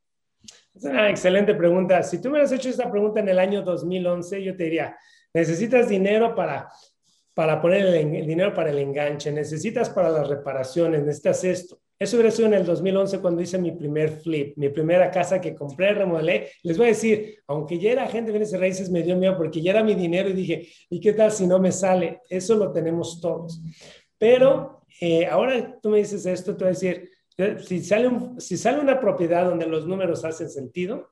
Es 0.74 0.84
una 0.86 1.10
excelente 1.10 1.54
pregunta. 1.56 2.02
Si 2.04 2.22
tú 2.22 2.30
me 2.30 2.34
hubieras 2.34 2.52
hecho 2.52 2.70
esta 2.70 2.90
pregunta 2.90 3.20
en 3.20 3.28
el 3.28 3.40
año 3.40 3.62
2011, 3.62 4.44
yo 4.44 4.56
te 4.56 4.64
diría, 4.64 4.98
necesitas 5.34 5.90
dinero 5.90 6.34
para, 6.36 6.70
para 7.40 7.62
poner 7.62 7.86
el, 7.86 8.28
dinero 8.28 8.54
para 8.54 8.70
el 8.70 8.80
enganche, 8.80 9.32
necesitas 9.32 9.90
para 9.90 10.10
las 10.10 10.28
reparaciones, 10.28 11.06
necesitas 11.06 11.42
esto. 11.46 11.80
Eso 11.98 12.18
hubiera 12.18 12.32
sido 12.32 12.50
en 12.50 12.56
el 12.56 12.66
2011 12.66 13.20
cuando 13.20 13.42
hice 13.42 13.58
mi 13.58 13.72
primer 13.72 14.10
flip, 14.10 14.58
mi 14.58 14.68
primera 14.68 15.10
casa 15.10 15.40
que 15.40 15.56
compré, 15.56 15.94
remodelé. 15.94 16.50
Les 16.64 16.78
voy 16.78 16.88
a 16.88 16.90
decir, 16.90 17.38
aunque 17.48 17.80
ya 17.80 17.94
era 17.94 18.08
gente 18.08 18.34
de 18.34 18.40
bienes 18.40 18.60
raíces, 18.60 18.90
me 18.90 19.04
dio 19.04 19.16
miedo 19.16 19.38
porque 19.38 19.62
ya 19.62 19.72
era 19.72 19.86
mi 19.86 19.96
dinero 19.96 20.28
y 20.28 20.34
dije, 20.34 20.68
¿y 20.90 21.00
qué 21.00 21.14
tal 21.14 21.32
si 21.32 21.48
no 21.48 21.60
me 21.60 21.72
sale? 21.72 22.20
Eso 22.30 22.56
lo 22.56 22.74
tenemos 22.74 23.22
todos. 23.22 23.62
Pero 24.18 24.82
eh, 25.00 25.26
ahora 25.26 25.80
tú 25.82 25.92
me 25.92 26.00
dices 26.00 26.26
esto, 26.26 26.58
te 26.58 26.66
voy 26.66 26.72
a 26.72 26.78
decir, 26.78 27.10
si 27.66 27.82
sale, 27.82 28.12
si 28.40 28.58
sale 28.58 28.82
una 28.82 29.00
propiedad 29.00 29.46
donde 29.46 29.66
los 29.66 29.88
números 29.88 30.26
hacen 30.26 30.50
sentido, 30.50 31.10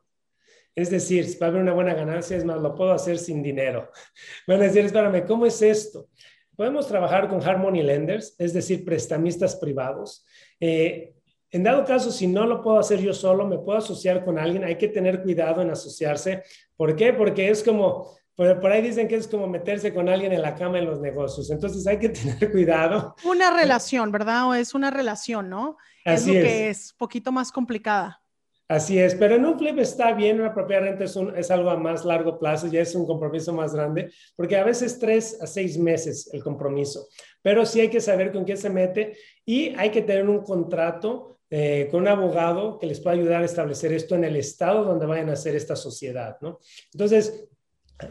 es 0.77 0.91
decir, 0.91 1.25
si 1.25 1.39
va 1.39 1.47
a 1.47 1.49
haber 1.49 1.63
una 1.63 1.73
buena 1.73 1.95
ganancia, 1.95 2.37
es 2.37 2.45
más, 2.45 2.61
lo 2.61 2.75
puedo 2.75 2.91
hacer 2.91 3.17
sin 3.17 3.41
dinero. 3.41 3.89
Van 4.47 4.61
a 4.61 4.65
decir, 4.65 4.85
espérame, 4.85 5.25
¿cómo 5.25 5.47
es 5.47 5.59
esto? 5.63 6.07
Podemos 6.55 6.87
trabajar 6.87 7.27
con 7.27 7.41
Harmony 7.41 7.81
Lenders, 7.81 8.35
es 8.37 8.53
decir, 8.53 8.85
prestamistas 8.85 9.55
privados. 9.55 10.23
Eh, 10.59 11.15
en 11.49 11.63
dado 11.63 11.83
caso, 11.83 12.11
si 12.11 12.27
no 12.27 12.45
lo 12.45 12.61
puedo 12.61 12.77
hacer 12.77 12.99
yo 13.01 13.11
solo, 13.11 13.47
me 13.47 13.57
puedo 13.57 13.79
asociar 13.79 14.23
con 14.23 14.37
alguien. 14.37 14.63
Hay 14.63 14.77
que 14.77 14.87
tener 14.87 15.23
cuidado 15.23 15.63
en 15.63 15.71
asociarse. 15.71 16.43
¿Por 16.75 16.95
qué? 16.95 17.11
Porque 17.11 17.49
es 17.49 17.63
como, 17.63 18.15
por, 18.35 18.59
por, 18.59 18.71
ahí 18.71 18.83
dicen 18.83 19.07
que 19.07 19.15
es 19.15 19.27
como 19.27 19.47
meterse 19.47 19.91
con 19.91 20.07
alguien 20.07 20.31
en 20.31 20.43
la 20.43 20.53
cama 20.53 20.77
en 20.77 20.85
los 20.85 20.99
negocios. 20.99 21.49
Entonces 21.49 21.87
hay 21.87 21.97
que 21.97 22.09
tener 22.09 22.51
cuidado. 22.51 23.15
Una 23.23 23.49
relación, 23.49 24.11
¿verdad? 24.11 24.49
O 24.49 24.53
es 24.53 24.75
una 24.75 24.91
relación, 24.91 25.49
¿no? 25.49 25.77
Así 26.05 26.29
es 26.29 26.35
lo 26.35 26.41
que 26.43 26.69
es 26.69 26.93
poquito 26.93 27.31
más 27.31 27.51
complicada. 27.51 28.21
Así 28.69 28.99
es, 28.99 29.15
pero 29.15 29.35
en 29.35 29.45
un 29.45 29.57
flip 29.57 29.79
está 29.79 30.11
bien, 30.13 30.41
una 30.41 30.53
propiedad 30.53 30.81
renta 30.81 31.05
es, 31.05 31.51
algo 31.51 31.69
a 31.69 31.77
más 31.77 32.03
largo 32.03 32.37
plazo, 32.37 32.67
ya 32.67 32.81
es 32.81 32.93
un 32.95 33.05
compromiso 33.05 33.53
más 33.53 33.73
grande, 33.73 34.11
porque 34.35 34.57
a 34.57 34.65
veces 34.65 34.99
tres 34.99 35.41
a 35.41 35.47
seis 35.47 35.77
meses 35.77 36.29
el 36.33 36.43
compromiso, 36.43 37.07
pero 37.41 37.65
sí 37.65 37.79
hay 37.79 37.89
que 37.89 38.01
saber 38.01 38.33
con 38.33 38.43
qué 38.43 38.57
se 38.57 38.69
mete 38.69 39.15
y 39.45 39.69
hay 39.77 39.89
que 39.89 40.01
tener 40.01 40.27
un 40.27 40.41
contrato 40.41 41.39
eh, 41.49 41.87
con 41.89 42.01
un 42.01 42.09
abogado 42.09 42.77
que 42.77 42.87
les 42.87 42.99
pueda 42.99 43.15
ayudar 43.15 43.41
a 43.41 43.45
establecer 43.45 43.93
esto 43.93 44.15
en 44.15 44.25
el 44.25 44.35
estado 44.35 44.83
donde 44.83 45.05
vayan 45.05 45.29
a 45.29 45.33
hacer 45.33 45.55
esta 45.55 45.77
sociedad, 45.77 46.35
¿no? 46.41 46.59
Entonces, 46.91 47.47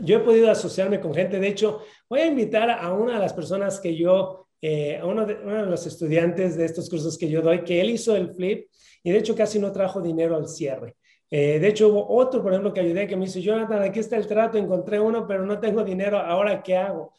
yo 0.00 0.16
he 0.16 0.20
podido 0.20 0.50
asociarme 0.50 1.00
con 1.00 1.14
gente, 1.14 1.38
de 1.38 1.48
hecho, 1.48 1.82
voy 2.08 2.20
a 2.20 2.26
invitar 2.26 2.70
a 2.70 2.94
una 2.94 3.14
de 3.14 3.18
las 3.18 3.34
personas 3.34 3.78
que 3.78 3.94
yo 3.94 4.45
eh, 4.60 4.98
a 4.98 5.06
uno 5.06 5.26
de, 5.26 5.36
los 5.66 5.86
estudiantes 5.86 6.56
de 6.56 6.64
estos 6.64 6.88
cursos 6.88 7.18
que 7.18 7.28
yo 7.28 7.42
doy, 7.42 7.62
que 7.64 7.80
él 7.80 7.90
hizo 7.90 8.16
el 8.16 8.34
flip 8.34 8.68
y 9.02 9.10
de 9.10 9.18
hecho 9.18 9.34
casi 9.34 9.58
no 9.58 9.72
trajo 9.72 10.00
dinero 10.00 10.36
al 10.36 10.48
cierre. 10.48 10.96
Eh, 11.30 11.58
de 11.58 11.68
hecho, 11.68 11.88
hubo 11.88 12.08
otro, 12.08 12.42
por 12.42 12.52
ejemplo, 12.52 12.72
que 12.72 12.80
ayudé 12.80 13.06
que 13.06 13.16
me 13.16 13.26
dice, 13.26 13.42
Jonathan, 13.42 13.82
aquí 13.82 13.98
está 13.98 14.16
el 14.16 14.26
trato, 14.26 14.58
encontré 14.58 15.00
uno, 15.00 15.26
pero 15.26 15.44
no 15.44 15.58
tengo 15.58 15.82
dinero, 15.82 16.18
¿ahora 16.18 16.62
qué 16.62 16.76
hago? 16.76 17.12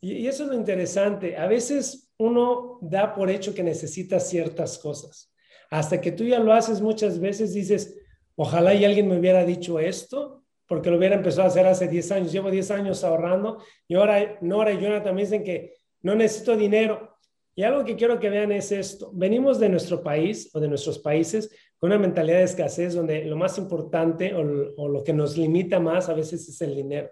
Y, 0.00 0.12
y 0.12 0.28
eso 0.28 0.44
es 0.44 0.50
lo 0.50 0.54
interesante. 0.54 1.36
A 1.36 1.46
veces 1.46 2.12
uno 2.18 2.78
da 2.80 3.14
por 3.14 3.30
hecho 3.30 3.54
que 3.54 3.62
necesita 3.62 4.20
ciertas 4.20 4.78
cosas. 4.78 5.32
Hasta 5.70 6.00
que 6.00 6.12
tú 6.12 6.24
ya 6.24 6.38
lo 6.38 6.52
haces 6.52 6.80
muchas 6.80 7.18
veces, 7.18 7.52
dices, 7.52 7.96
ojalá 8.36 8.74
y 8.74 8.84
alguien 8.84 9.08
me 9.08 9.18
hubiera 9.18 9.44
dicho 9.44 9.78
esto, 9.80 10.44
porque 10.68 10.90
lo 10.90 10.98
hubiera 10.98 11.16
empezado 11.16 11.44
a 11.44 11.46
hacer 11.46 11.66
hace 11.66 11.88
10 11.88 12.12
años. 12.12 12.32
Llevo 12.32 12.50
10 12.50 12.70
años 12.70 13.02
ahorrando 13.02 13.62
y 13.88 13.94
ahora 13.94 14.38
Nora 14.42 14.72
y 14.72 14.80
Jonathan 14.80 15.14
me 15.14 15.22
dicen 15.22 15.42
que 15.42 15.77
no 16.02 16.14
necesito 16.14 16.56
dinero. 16.56 17.16
Y 17.54 17.64
algo 17.64 17.84
que 17.84 17.96
quiero 17.96 18.20
que 18.20 18.30
vean 18.30 18.52
es 18.52 18.70
esto. 18.70 19.10
Venimos 19.12 19.58
de 19.58 19.68
nuestro 19.68 20.02
país 20.02 20.48
o 20.54 20.60
de 20.60 20.68
nuestros 20.68 21.00
países 21.00 21.50
con 21.76 21.90
una 21.90 21.98
mentalidad 21.98 22.38
de 22.38 22.44
escasez 22.44 22.94
donde 22.94 23.24
lo 23.24 23.36
más 23.36 23.58
importante 23.58 24.32
o, 24.34 24.42
lo 24.42 25.02
que 25.02 25.12
nos 25.12 25.36
limita 25.36 25.80
más 25.80 26.08
a 26.08 26.14
veces 26.14 26.48
es 26.48 26.60
el 26.60 26.74
dinero. 26.76 27.10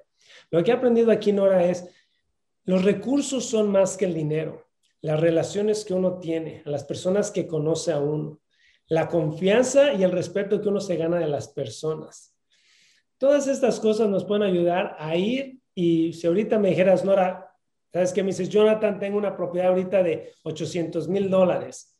Lo 0.50 0.62
que 0.62 0.70
he 0.70 0.74
aprendido 0.74 1.10
aquí, 1.10 1.32
Nora, 1.32 1.64
es 1.64 1.88
los 2.64 2.84
recursos 2.84 3.44
son 3.44 3.70
más 3.70 3.96
que 3.96 4.04
el 4.04 4.14
dinero. 4.14 4.66
Las 5.00 5.20
relaciones 5.20 5.84
que 5.84 5.94
uno 5.94 6.18
tiene, 6.18 6.62
las 6.64 6.84
personas 6.84 7.30
que 7.30 7.46
conoce 7.46 7.92
a 7.92 7.98
uno, 7.98 8.40
la 8.88 9.08
confianza 9.08 9.94
y 9.94 10.02
el 10.02 10.12
respeto 10.12 10.60
que 10.60 10.68
uno 10.68 10.80
se 10.80 10.96
gana 10.96 11.18
de 11.18 11.28
las 11.28 11.48
personas. 11.48 12.36
Todas 13.18 13.46
estas 13.46 13.80
cosas 13.80 14.08
nos 14.08 14.24
pueden 14.24 14.42
ayudar 14.42 14.96
a 14.98 15.16
ir 15.16 15.58
y 15.74 16.12
si 16.12 16.26
ahorita 16.26 16.58
me 16.58 16.70
dijeras, 16.70 17.04
Nora, 17.04 17.45
¿Sabes 17.96 18.12
qué? 18.12 18.22
Me 18.22 18.26
dices, 18.26 18.50
Jonathan, 18.50 18.98
tengo 18.98 19.16
una 19.16 19.34
propiedad 19.34 19.70
ahorita 19.70 20.02
de 20.02 20.34
800 20.42 21.08
mil 21.08 21.30
dólares. 21.30 21.98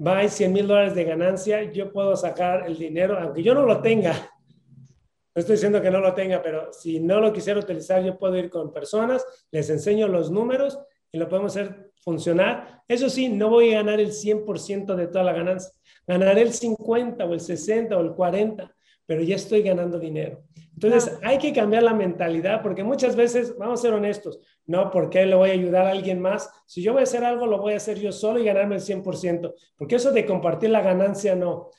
Va, 0.00 0.18
hay 0.18 0.28
100 0.28 0.52
mil 0.52 0.68
dólares 0.68 0.94
de 0.94 1.02
ganancia, 1.02 1.64
yo 1.72 1.92
puedo 1.92 2.14
sacar 2.14 2.64
el 2.64 2.78
dinero, 2.78 3.18
aunque 3.18 3.42
yo 3.42 3.54
no 3.54 3.66
lo 3.66 3.82
tenga. 3.82 4.12
No 4.12 5.40
estoy 5.40 5.56
diciendo 5.56 5.82
que 5.82 5.90
no 5.90 5.98
lo 5.98 6.14
tenga, 6.14 6.40
pero 6.40 6.72
si 6.72 7.00
no 7.00 7.18
lo 7.18 7.32
quisiera 7.32 7.58
utilizar, 7.58 8.04
yo 8.04 8.16
puedo 8.16 8.36
ir 8.36 8.50
con 8.50 8.72
personas, 8.72 9.26
les 9.50 9.68
enseño 9.68 10.06
los 10.06 10.30
números 10.30 10.78
y 11.10 11.18
lo 11.18 11.28
podemos 11.28 11.56
hacer 11.56 11.90
funcionar. 11.96 12.84
Eso 12.86 13.10
sí, 13.10 13.28
no 13.28 13.50
voy 13.50 13.72
a 13.72 13.78
ganar 13.78 13.98
el 13.98 14.12
100% 14.12 14.94
de 14.94 15.08
toda 15.08 15.24
la 15.24 15.32
ganancia. 15.32 15.72
Ganaré 16.06 16.42
el 16.42 16.52
50 16.52 17.24
o 17.24 17.34
el 17.34 17.40
60 17.40 17.98
o 17.98 18.00
el 18.00 18.12
40, 18.12 18.72
pero 19.04 19.22
ya 19.22 19.34
estoy 19.34 19.62
ganando 19.62 19.98
dinero. 19.98 20.44
Entonces, 20.80 21.18
hay 21.24 21.38
que 21.38 21.52
cambiar 21.52 21.82
la 21.82 21.92
mentalidad 21.92 22.62
porque 22.62 22.84
muchas 22.84 23.16
veces, 23.16 23.58
vamos 23.58 23.80
a 23.80 23.82
ser 23.82 23.94
honestos, 23.94 24.38
no, 24.64 24.92
¿por 24.92 25.10
qué 25.10 25.26
le 25.26 25.34
voy 25.34 25.50
a 25.50 25.54
ayudar 25.54 25.86
a 25.86 25.90
alguien 25.90 26.20
más? 26.20 26.48
Si 26.66 26.82
yo 26.82 26.92
voy 26.92 27.00
a 27.00 27.02
hacer 27.02 27.24
algo, 27.24 27.48
lo 27.48 27.58
voy 27.58 27.72
a 27.72 27.78
hacer 27.78 27.98
yo 27.98 28.12
solo 28.12 28.38
y 28.38 28.44
ganarme 28.44 28.76
el 28.76 28.80
100%, 28.80 29.54
porque 29.76 29.96
eso 29.96 30.12
de 30.12 30.24
compartir 30.24 30.70
la 30.70 30.80
ganancia, 30.80 31.34
no. 31.34 31.70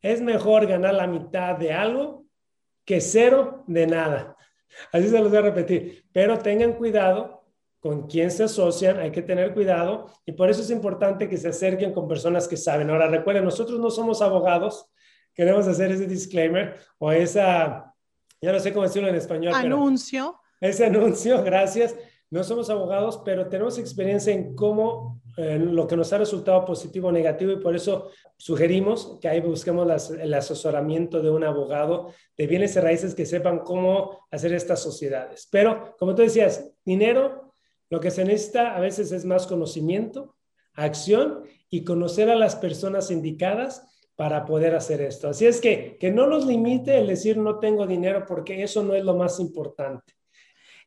Es 0.00 0.22
mejor 0.22 0.66
ganar 0.66 0.94
la 0.94 1.06
mitad 1.06 1.58
de 1.58 1.74
algo 1.74 2.24
que 2.86 3.02
cero 3.02 3.64
de 3.66 3.86
nada. 3.86 4.34
Así 4.92 5.08
se 5.08 5.18
los 5.18 5.28
voy 5.28 5.40
a 5.40 5.42
repetir, 5.42 6.06
pero 6.10 6.38
tengan 6.38 6.72
cuidado 6.72 7.44
con 7.80 8.06
quién 8.06 8.30
se 8.30 8.44
asocian, 8.44 8.98
hay 8.98 9.10
que 9.10 9.20
tener 9.20 9.52
cuidado 9.52 10.06
y 10.24 10.32
por 10.32 10.48
eso 10.48 10.62
es 10.62 10.70
importante 10.70 11.28
que 11.28 11.36
se 11.36 11.48
acerquen 11.48 11.92
con 11.92 12.08
personas 12.08 12.48
que 12.48 12.56
saben. 12.56 12.88
Ahora 12.88 13.08
recuerden, 13.08 13.44
nosotros 13.44 13.78
no 13.78 13.90
somos 13.90 14.22
abogados, 14.22 14.90
queremos 15.34 15.68
hacer 15.68 15.92
ese 15.92 16.06
disclaimer 16.06 16.76
o 16.96 17.12
esa, 17.12 17.87
ya 18.40 18.52
no 18.52 18.60
sé 18.60 18.72
cómo 18.72 18.84
decirlo 18.84 19.08
en 19.08 19.16
español. 19.16 19.54
Anuncio. 19.54 20.36
ese 20.60 20.86
anuncio, 20.86 21.42
gracias. 21.44 21.96
No 22.30 22.44
somos 22.44 22.68
abogados, 22.68 23.22
pero 23.24 23.48
tenemos 23.48 23.78
experiencia 23.78 24.32
en 24.34 24.54
cómo 24.54 25.22
lo 25.38 25.86
que 25.86 25.96
nos 25.96 26.12
ha 26.12 26.18
resultado 26.18 26.64
positivo 26.64 27.08
o 27.08 27.12
negativo 27.12 27.52
y 27.52 27.60
por 27.60 27.76
eso 27.76 28.10
sugerimos 28.36 29.18
que 29.20 29.28
ahí 29.28 29.40
busquemos 29.40 30.10
el 30.10 30.34
asesoramiento 30.34 31.22
de 31.22 31.30
un 31.30 31.44
abogado 31.44 32.12
de 32.36 32.48
bienes 32.48 32.74
y 32.74 32.80
raíces 32.80 33.14
que 33.14 33.24
sepan 33.24 33.60
cómo 33.60 34.26
hacer 34.32 34.52
estas 34.52 34.82
sociedades. 34.82 35.48
Pero, 35.50 35.94
como 35.96 36.16
tú 36.16 36.22
decías, 36.22 36.72
dinero, 36.84 37.54
lo 37.88 38.00
que 38.00 38.10
se 38.10 38.24
necesita 38.24 38.74
a 38.74 38.80
veces 38.80 39.12
es 39.12 39.24
más 39.24 39.46
conocimiento, 39.46 40.34
acción 40.74 41.44
y 41.70 41.84
conocer 41.84 42.30
a 42.30 42.36
las 42.36 42.56
personas 42.56 43.12
indicadas 43.12 43.86
para 44.18 44.44
poder 44.44 44.74
hacer 44.74 45.00
esto. 45.00 45.28
Así 45.28 45.46
es 45.46 45.60
que 45.60 45.96
que 45.96 46.10
no 46.10 46.26
los 46.26 46.44
limite 46.44 46.98
el 46.98 47.06
decir 47.06 47.36
no 47.36 47.60
tengo 47.60 47.86
dinero 47.86 48.24
porque 48.26 48.64
eso 48.64 48.82
no 48.82 48.96
es 48.96 49.04
lo 49.04 49.14
más 49.14 49.38
importante. 49.38 50.12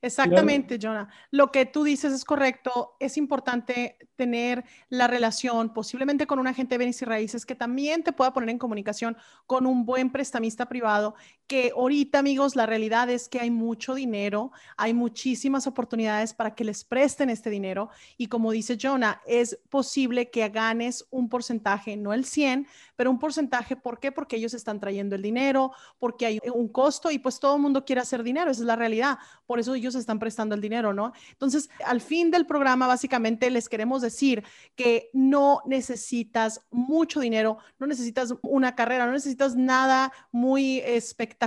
Exactamente, 0.01 0.77
Jonah. 0.81 1.07
Lo 1.29 1.49
que 1.49 1.65
tú 1.65 1.85
dices 1.85 2.11
es 2.11 2.25
correcto. 2.25 2.97
Es 2.99 3.15
importante 3.15 3.97
tener 4.17 4.65
la 4.89 5.07
relación 5.07 5.71
posiblemente 5.71 6.27
con 6.27 6.39
un 6.39 6.47
agente 6.47 6.73
de 6.73 6.79
bienes 6.79 7.01
y 7.03 7.05
raíces 7.05 7.45
que 7.45 7.55
también 7.55 8.03
te 8.03 8.11
pueda 8.11 8.33
poner 8.33 8.49
en 8.49 8.57
comunicación 8.57 9.15
con 9.45 9.65
un 9.65 9.85
buen 9.85 10.11
prestamista 10.11 10.67
privado, 10.67 11.15
que 11.51 11.73
ahorita, 11.75 12.17
amigos, 12.17 12.55
la 12.55 12.65
realidad 12.65 13.09
es 13.09 13.27
que 13.27 13.41
hay 13.41 13.51
mucho 13.51 13.93
dinero, 13.93 14.53
hay 14.77 14.93
muchísimas 14.93 15.67
oportunidades 15.67 16.33
para 16.33 16.55
que 16.55 16.63
les 16.63 16.85
presten 16.85 17.29
este 17.29 17.49
dinero 17.49 17.89
y 18.15 18.27
como 18.27 18.53
dice 18.53 18.77
Jonah, 18.81 19.21
es 19.27 19.59
posible 19.69 20.29
que 20.29 20.47
ganes 20.47 21.05
un 21.11 21.27
porcentaje, 21.27 21.97
no 21.97 22.13
el 22.13 22.23
100, 22.23 22.67
pero 22.95 23.11
un 23.11 23.19
porcentaje, 23.19 23.75
¿por 23.75 23.99
qué? 23.99 24.13
Porque 24.13 24.37
ellos 24.37 24.53
están 24.53 24.79
trayendo 24.79 25.13
el 25.13 25.21
dinero, 25.21 25.73
porque 25.99 26.25
hay 26.25 26.39
un 26.53 26.69
costo 26.69 27.11
y 27.11 27.19
pues 27.19 27.37
todo 27.37 27.57
el 27.57 27.61
mundo 27.61 27.83
quiere 27.83 27.99
hacer 27.99 28.23
dinero, 28.23 28.49
esa 28.49 28.61
es 28.61 28.67
la 28.67 28.77
realidad. 28.77 29.17
Por 29.45 29.59
eso 29.59 29.75
ellos 29.75 29.95
están 29.95 30.19
prestando 30.19 30.55
el 30.55 30.61
dinero, 30.61 30.93
¿no? 30.93 31.11
Entonces, 31.33 31.69
al 31.85 31.99
fin 31.99 32.31
del 32.31 32.45
programa, 32.45 32.87
básicamente 32.87 33.49
les 33.49 33.67
queremos 33.67 34.01
decir 34.01 34.45
que 34.77 35.09
no 35.11 35.63
necesitas 35.65 36.61
mucho 36.71 37.19
dinero, 37.19 37.57
no 37.77 37.87
necesitas 37.87 38.35
una 38.41 38.73
carrera, 38.73 39.05
no 39.05 39.11
necesitas 39.11 39.57
nada 39.57 40.13
muy 40.31 40.79
espectacular 40.79 41.40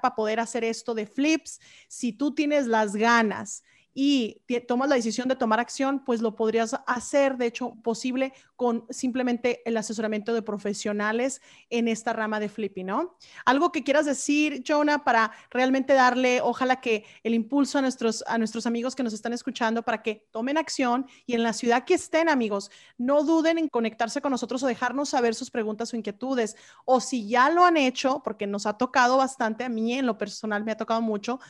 para 0.00 0.14
poder 0.14 0.40
hacer 0.40 0.64
esto 0.64 0.94
de 0.94 1.06
flips. 1.06 1.60
Si 1.88 2.12
tú 2.12 2.34
tienes 2.34 2.66
las 2.66 2.94
ganas 2.94 3.64
y 3.92 4.42
tomas 4.68 4.88
la 4.88 4.94
decisión 4.94 5.28
de 5.28 5.36
tomar 5.36 5.60
acción, 5.60 6.04
pues 6.04 6.20
lo 6.20 6.36
podrías 6.36 6.76
hacer, 6.86 7.36
de 7.36 7.46
hecho, 7.46 7.74
posible 7.82 8.32
con 8.56 8.84
simplemente 8.90 9.62
el 9.64 9.76
asesoramiento 9.76 10.32
de 10.32 10.42
profesionales 10.42 11.40
en 11.70 11.88
esta 11.88 12.12
rama 12.12 12.40
de 12.40 12.48
flipping, 12.48 12.86
¿no? 12.86 13.16
Algo 13.44 13.72
que 13.72 13.82
quieras 13.82 14.06
decir, 14.06 14.62
Jonah, 14.66 15.02
para 15.02 15.32
realmente 15.50 15.94
darle, 15.94 16.40
ojalá 16.40 16.80
que 16.80 17.04
el 17.22 17.34
impulso 17.34 17.78
a 17.78 17.82
nuestros, 17.82 18.22
a 18.26 18.38
nuestros 18.38 18.66
amigos 18.66 18.94
que 18.94 19.02
nos 19.02 19.12
están 19.12 19.32
escuchando 19.32 19.82
para 19.82 20.02
que 20.02 20.26
tomen 20.30 20.58
acción 20.58 21.06
y 21.26 21.34
en 21.34 21.42
la 21.42 21.52
ciudad 21.52 21.84
que 21.84 21.94
estén, 21.94 22.28
amigos, 22.28 22.70
no 22.98 23.24
duden 23.24 23.58
en 23.58 23.68
conectarse 23.68 24.20
con 24.20 24.30
nosotros 24.30 24.62
o 24.62 24.66
dejarnos 24.66 25.08
saber 25.08 25.34
sus 25.34 25.50
preguntas 25.50 25.92
o 25.92 25.96
inquietudes. 25.96 26.56
O 26.84 27.00
si 27.00 27.28
ya 27.28 27.50
lo 27.50 27.64
han 27.64 27.76
hecho, 27.76 28.22
porque 28.22 28.46
nos 28.46 28.66
ha 28.66 28.78
tocado 28.78 29.16
bastante, 29.16 29.64
a 29.64 29.68
mí 29.68 29.94
en 29.94 30.06
lo 30.06 30.18
personal 30.18 30.64
me 30.64 30.72
ha 30.72 30.76
tocado 30.76 31.00
mucho, 31.00 31.40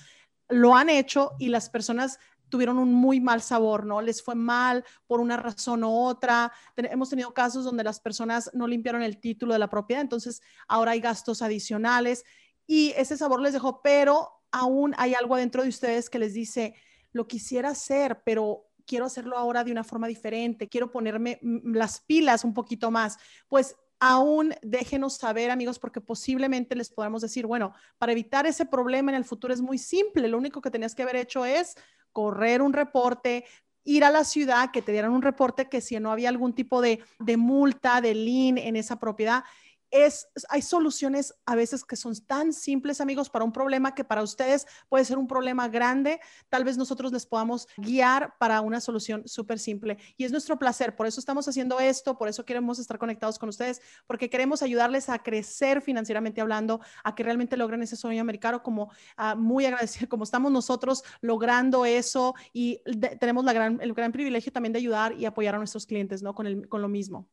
lo 0.51 0.75
han 0.75 0.91
hecho 0.91 1.33
y 1.39 1.49
las 1.49 1.71
personas 1.71 2.19
tuvieron 2.51 2.79
un 2.79 2.93
muy 2.93 3.21
mal 3.21 3.41
sabor, 3.41 3.87
¿no? 3.87 4.03
Les 4.03 4.23
fue 4.23 4.35
mal 4.35 4.85
por 5.07 5.21
una 5.21 5.37
razón 5.37 5.85
u 5.85 5.91
otra. 5.91 6.53
hemos 6.77 7.09
tenido 7.09 7.33
casos 7.33 7.65
donde 7.65 7.85
las 7.85 8.01
personas 8.01 8.51
no 8.53 8.67
limpiaron 8.67 9.03
el 9.03 9.19
título 9.19 9.55
de 9.55 9.59
la 9.59 9.71
propiedad, 9.71 10.03
entonces 10.03 10.43
ahora 10.69 10.93
hay 10.93 11.01
gastos 11.01 11.43
adicionales 11.43 12.25
y 12.67 12.93
ese 12.97 13.17
sabor 13.17 13.41
les 13.41 13.53
dejó, 13.53 13.81
pero 13.83 14.31
aún 14.53 14.95
hay 14.99 15.15
algo 15.15 15.35
adentro 15.35 15.63
de 15.63 15.69
ustedes 15.69 16.11
que 16.11 16.19
les 16.19 16.35
dice, 16.35 16.75
lo 17.13 17.27
quisiera 17.27 17.71
hacer, 17.71 18.23
pero 18.25 18.67
quiero 18.87 19.07
hacerlo 19.07 19.37
ahora 19.37 19.65
de 19.65 19.73
una 19.73 19.85
forma 19.85 20.09
diferente, 20.09 20.69
quiero 20.69 20.91
ponerme 20.91 21.39
las 21.43 22.01
pilas 22.01 22.45
un 22.45 22.55
poquito 22.55 22.91
más. 22.91 23.19
Pues 23.49 23.77
aún 24.01 24.55
déjenos 24.63 25.17
saber, 25.17 25.51
amigos, 25.51 25.79
porque 25.79 26.01
posiblemente 26.01 26.75
les 26.75 26.91
podamos 26.91 27.23
decir, 27.23 27.47
bueno, 27.47 27.75
para 27.99 28.13
evitar 28.13 28.47
ese 28.47 28.65
problema 28.65 29.11
en 29.11 29.17
el 29.17 29.25
futuro 29.25 29.53
es 29.53 29.61
muy 29.61 29.79
simple, 29.79 30.27
lo 30.29 30.39
único 30.39 30.61
que 30.61 30.71
tenías 30.71 30.95
que 30.95 31.03
haber 31.03 31.17
hecho 31.17 31.45
es 31.45 31.77
correr 32.13 32.63
un 32.63 32.73
reporte, 32.73 33.45
ir 33.85 34.05
a 34.05 34.11
la 34.11 34.25
ciudad, 34.25 34.71
que 34.73 34.83
te 34.83 34.93
dieran 34.93 35.13
un 35.13 35.23
reporte 35.23 35.69
que 35.69 35.81
si 35.81 35.99
no 36.01 36.11
había 36.11 36.29
algún 36.29 36.55
tipo 36.55 36.81
de, 36.81 37.03
de 37.19 37.37
multa, 37.37 38.01
de 38.01 38.15
lien 38.15 38.59
en 38.59 38.77
esa 38.77 38.99
propiedad, 38.99 39.45
es, 39.91 40.29
hay 40.49 40.63
soluciones 40.63 41.35
a 41.47 41.55
veces 41.55 41.85
que 41.85 41.97
son 41.97 42.15
tan 42.27 42.53
simples, 42.53 43.01
amigos, 43.01 43.31
para 43.31 43.45
un 43.45 43.53
problema 43.53 43.95
que 43.95 44.05
para 44.05 44.23
ustedes 44.23 44.67
puede 44.89 45.05
ser 45.05 45.19
un 45.19 45.27
problema 45.27 45.69
grande. 45.69 46.21
Tal 46.49 46.65
vez 46.65 46.77
nosotros 46.77 47.13
les 47.13 47.27
podamos 47.27 47.67
guiar 47.77 48.35
para 48.39 48.61
una 48.61 48.81
solución 48.81 49.27
súper 49.27 49.59
simple. 49.59 49.99
Y 50.17 50.25
es 50.25 50.33
nuestro 50.33 50.59
placer. 50.59 50.97
Por 50.97 51.07
eso 51.07 51.21
estamos 51.21 51.49
haciendo 51.49 51.81
esto, 51.81 52.17
por 52.17 52.29
eso 52.29 52.45
queremos 52.45 52.79
estar 52.79 52.99
conectados 52.99 53.39
con 53.39 53.49
ustedes, 53.49 53.81
porque 54.07 54.31
queremos 54.31 54.63
ayudarles 54.63 55.09
a 55.09 55.19
crecer 55.19 55.83
financieramente 55.83 56.41
hablando, 56.41 56.81
a 57.05 57.15
que 57.15 57.23
realmente 57.23 57.57
logren 57.57 57.83
ese 57.83 57.97
sueño 57.97 58.21
americano, 58.21 58.63
como 58.63 58.91
uh, 59.19 59.37
muy 59.37 59.65
agradecido, 59.67 60.09
como 60.09 60.25
estamos 60.25 60.53
nosotros 60.53 61.03
logrando 61.21 61.85
eso 61.85 62.35
y 62.53 62.81
tenemos 63.19 63.45
el 63.47 63.93
gran 63.95 64.13
privilegio 64.13 64.53
también 64.53 64.73
de 64.73 64.79
ayudar 64.79 65.13
y 65.13 65.25
apoyar 65.25 65.55
a 65.55 65.59
nuestros 65.59 65.87
clientes, 65.87 66.23
¿no? 66.23 66.35
Con, 66.35 66.47
el, 66.47 66.69
con 66.69 66.83
lo 66.83 66.89
mismo. 66.89 67.29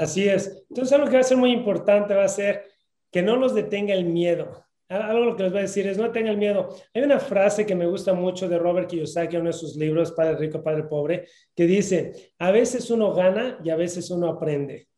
Así 0.00 0.26
es. 0.26 0.64
Entonces, 0.70 0.94
algo 0.94 1.08
que 1.08 1.16
va 1.16 1.20
a 1.20 1.24
ser 1.24 1.36
muy 1.36 1.52
importante 1.52 2.14
va 2.14 2.24
a 2.24 2.28
ser 2.28 2.64
que 3.12 3.20
no 3.20 3.36
los 3.36 3.54
detenga 3.54 3.92
el 3.92 4.06
miedo. 4.06 4.64
Algo 4.88 5.36
que 5.36 5.42
les 5.42 5.52
voy 5.52 5.58
a 5.58 5.62
decir 5.62 5.86
es 5.86 5.98
no 5.98 6.10
tengan 6.10 6.38
miedo. 6.38 6.70
Hay 6.94 7.02
una 7.02 7.20
frase 7.20 7.66
que 7.66 7.74
me 7.74 7.86
gusta 7.86 8.14
mucho 8.14 8.48
de 8.48 8.58
Robert 8.58 8.88
Kiyosaki, 8.88 9.36
uno 9.36 9.48
de 9.48 9.52
sus 9.52 9.76
libros, 9.76 10.12
Padre 10.12 10.36
Rico, 10.36 10.62
Padre 10.62 10.84
Pobre, 10.84 11.28
que 11.54 11.66
dice, 11.66 12.32
a 12.38 12.50
veces 12.50 12.90
uno 12.90 13.12
gana 13.12 13.58
y 13.62 13.68
a 13.68 13.76
veces 13.76 14.10
uno 14.10 14.28
aprende. 14.30 14.88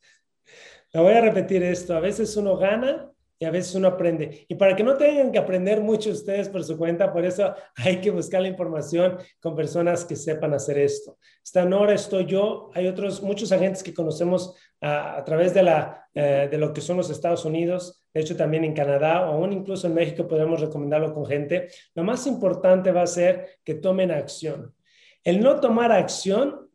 La 0.92 1.00
voy 1.00 1.14
a 1.14 1.20
repetir 1.20 1.64
esto, 1.64 1.96
a 1.96 2.00
veces 2.00 2.36
uno 2.36 2.56
gana 2.56 3.11
y 3.42 3.44
a 3.44 3.50
veces 3.50 3.74
uno 3.74 3.88
aprende. 3.88 4.46
Y 4.46 4.54
para 4.54 4.76
que 4.76 4.84
no 4.84 4.96
tengan 4.96 5.32
que 5.32 5.38
aprender 5.38 5.80
mucho 5.80 6.10
ustedes 6.10 6.48
por 6.48 6.62
su 6.62 6.78
cuenta, 6.78 7.12
por 7.12 7.24
eso 7.24 7.52
hay 7.74 8.00
que 8.00 8.12
buscar 8.12 8.40
la 8.40 8.46
información 8.46 9.18
con 9.40 9.56
personas 9.56 10.04
que 10.04 10.14
sepan 10.14 10.54
hacer 10.54 10.78
esto. 10.78 11.18
Está 11.42 11.64
Nora, 11.64 11.92
estoy 11.92 12.24
yo, 12.26 12.70
hay 12.72 12.86
otros, 12.86 13.20
muchos 13.20 13.50
agentes 13.50 13.82
que 13.82 13.92
conocemos 13.92 14.54
a, 14.80 15.24
través 15.26 15.54
de, 15.54 15.68
eh, 16.14 16.46
de 16.52 16.56
lo 16.56 16.72
que 16.72 16.80
son 16.80 16.98
los 16.98 17.10
Estados 17.10 17.44
Unidos, 17.44 18.04
de 18.14 18.20
hecho 18.20 18.36
también 18.36 18.62
en 18.62 18.74
Canadá 18.74 19.28
o 19.28 19.32
aún 19.32 19.52
incluso 19.52 19.88
en 19.88 19.94
México 19.94 20.28
podemos 20.28 20.60
recomendarlo 20.60 21.12
con 21.12 21.26
gente. 21.26 21.68
Lo 21.96 22.04
más 22.04 22.28
importante 22.28 22.92
va 22.92 23.02
a 23.02 23.08
ser 23.08 23.58
que 23.64 23.74
tomen 23.74 24.12
acción. 24.12 24.72
El 25.24 25.40
no 25.40 25.58
tomar 25.58 25.90
acción 25.90 26.70